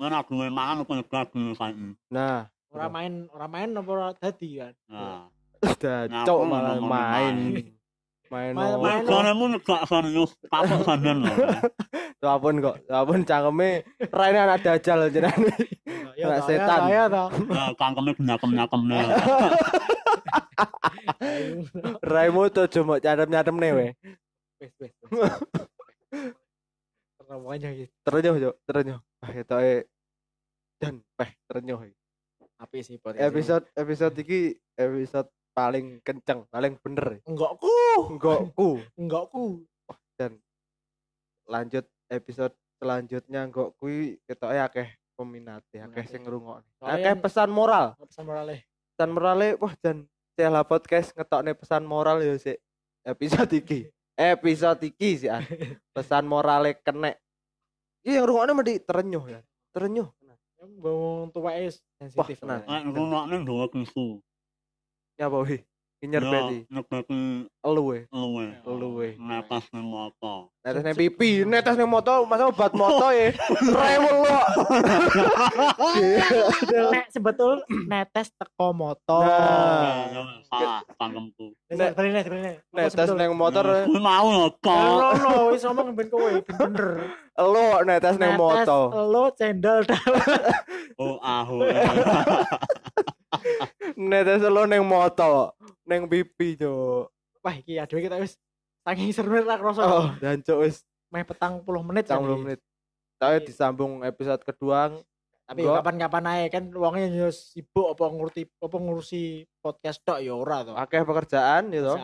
[0.00, 1.92] kan aku mangan apa daging saiki.
[2.08, 2.94] nah Ora Betul.
[2.96, 4.72] main ora main apa dadi kan.
[4.88, 5.28] Nah,
[6.24, 7.36] cok lu malah main
[8.30, 8.54] main?
[8.54, 9.06] main Main-.
[9.06, 11.34] Janganmu negak serius, kapok sampean lho.
[12.30, 13.80] Apun kok, apun cangkeme
[14.12, 15.56] Raine anak dajal jenenge.
[15.88, 16.78] Anak toh, ya setan.
[16.84, 17.28] toh, Ya toh.
[17.48, 18.98] Nah, kangkeme nyakem-nyakemne.
[22.12, 23.86] Raimu tuh cuma nyatem-nyatemne we.
[24.60, 25.06] Wes gitu.
[28.04, 29.00] Terenyuh yo, terenyuh.
[29.24, 29.88] Ah ketoke
[30.76, 31.96] dan peh terenyuh iki.
[32.60, 32.96] Api sih.
[33.16, 37.20] Episode episode iki episode paling kenceng, paling bener.
[37.28, 37.76] enggakku.
[38.16, 38.68] Enggakku.
[38.96, 39.44] Enggakku.
[41.44, 44.88] Lanjut episode selanjutnya enggak kuwi ketoke akeh
[45.20, 46.64] peminate, akeh sing ngrungokne.
[46.80, 47.92] Akeh pesan moral.
[48.00, 48.64] Pesan morale.
[49.00, 50.04] pesan morale wah jan
[50.36, 52.60] Cela podcast ngetokne pesan moral ya sik
[53.00, 55.40] episode iki episode iki sih ah.
[55.96, 57.16] pesan morale kenek
[58.04, 59.40] iya yang rungokne mesti terenyuh ya
[59.72, 60.12] terenyuh
[60.60, 62.44] Wong tua es sensitif.
[62.44, 62.60] lah.
[62.60, 64.20] Nek ngrungokne ndonga kisu.
[65.20, 65.60] Nyapa wi
[66.00, 67.20] nyer Ya, beti nyebeki
[67.60, 68.46] elu we luwe.
[68.64, 70.48] luwe Netes ning moto.
[70.64, 73.36] netes pipi netes ning moto masa obat moto ya
[73.76, 74.38] rewel lo
[76.96, 79.28] Nek sebetul netes teko motor.
[79.28, 80.08] Nah.
[81.68, 82.64] Nek.
[82.72, 84.72] netes ning motor mau kok.
[84.72, 87.12] Lo lo wis ngomong ben kowe ben bener.
[87.36, 89.84] elu netes ning moto Lo cendol.
[91.00, 91.64] Oh, aho.
[93.96, 97.08] Netes elu ning moto ning pipi cuk
[97.40, 98.36] Wah iki aduh kita wis
[98.84, 99.80] saking seru ra kroso.
[99.80, 102.06] oh dan cuk wis Meh petang puluh menit.
[102.06, 102.38] 90 tadi.
[102.38, 102.60] menit
[103.18, 104.94] tapi disambung episode kedua
[105.44, 109.22] Tapi kapan-kapan ae kan wongnya yo sibuk apa ngurusi apa ngurusi
[109.58, 110.72] podcast tok ya ora to.
[110.72, 111.98] akeh pekerjaan gitu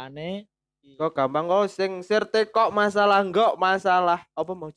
[0.98, 4.70] kok gampang kok sing sirte kok masalah enggak masalah apa mau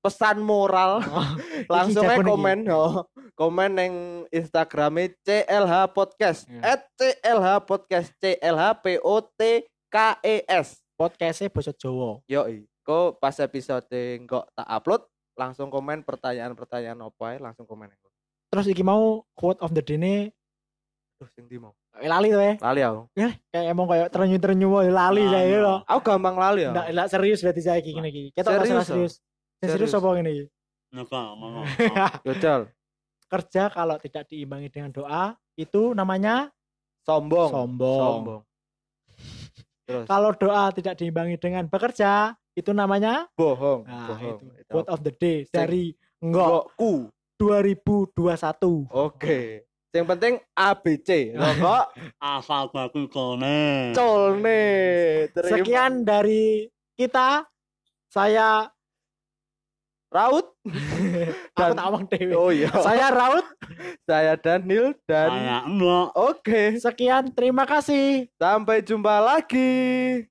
[0.00, 1.04] pesan moral.
[1.72, 3.04] Langsung aja komen yo.
[3.36, 3.94] Komen neng
[4.32, 6.48] Instagramnya CLH Podcast.
[6.48, 6.76] Ya.
[6.76, 8.08] at CLH Podcast.
[8.18, 10.80] CLH P O T K E S.
[10.96, 12.20] Podcastnya basa Jawa.
[12.28, 12.44] Yo
[12.80, 13.86] kok pas episode
[14.26, 15.02] nggak tak upload
[15.38, 17.86] langsung komen pertanyaan-pertanyaan apa langsung komen
[18.50, 20.14] terus iki mau quote of the day ini
[21.20, 21.76] Duh, sing ndi mau?
[22.00, 23.02] eh, lali tuh ya lali aku.
[23.52, 26.00] Kayak emang kayak terenyu terenyu wae lali saya lo aku.
[26.00, 28.88] gampang lali ya nggak serius berarti saya gini gini kita Serius, oh.
[28.88, 29.14] serius.
[29.20, 29.29] Yang
[29.60, 30.50] serius Serius.
[30.90, 31.62] apa mau.
[32.26, 32.66] Yojal
[33.30, 36.50] kerja kalau tidak diimbangi dengan doa itu namanya
[37.06, 38.00] sombong Sombong.
[38.02, 38.42] sombong
[39.86, 45.00] terus kalau doa tidak diimbangi dengan bekerja itu namanya bohong nah bohong itu quote of
[45.06, 47.06] the day dari enggak ku
[47.40, 49.64] 2021 Oke.
[49.90, 51.34] Yang penting ABC.
[51.34, 51.84] Loh kok
[52.20, 53.90] Asal baku kone.
[53.90, 55.26] col nih.
[55.32, 55.50] Terima.
[55.50, 57.48] sekian dari kita
[58.06, 58.68] saya
[60.10, 60.42] Raut.
[61.54, 62.66] aku Dan- tak omong dewe Oh iya.
[62.82, 63.46] saya Raut
[64.02, 66.10] Saya Daniel dan Saya.
[66.18, 66.76] Oke.
[66.82, 70.26] sekian terima kasih Sampai jumpa lagi.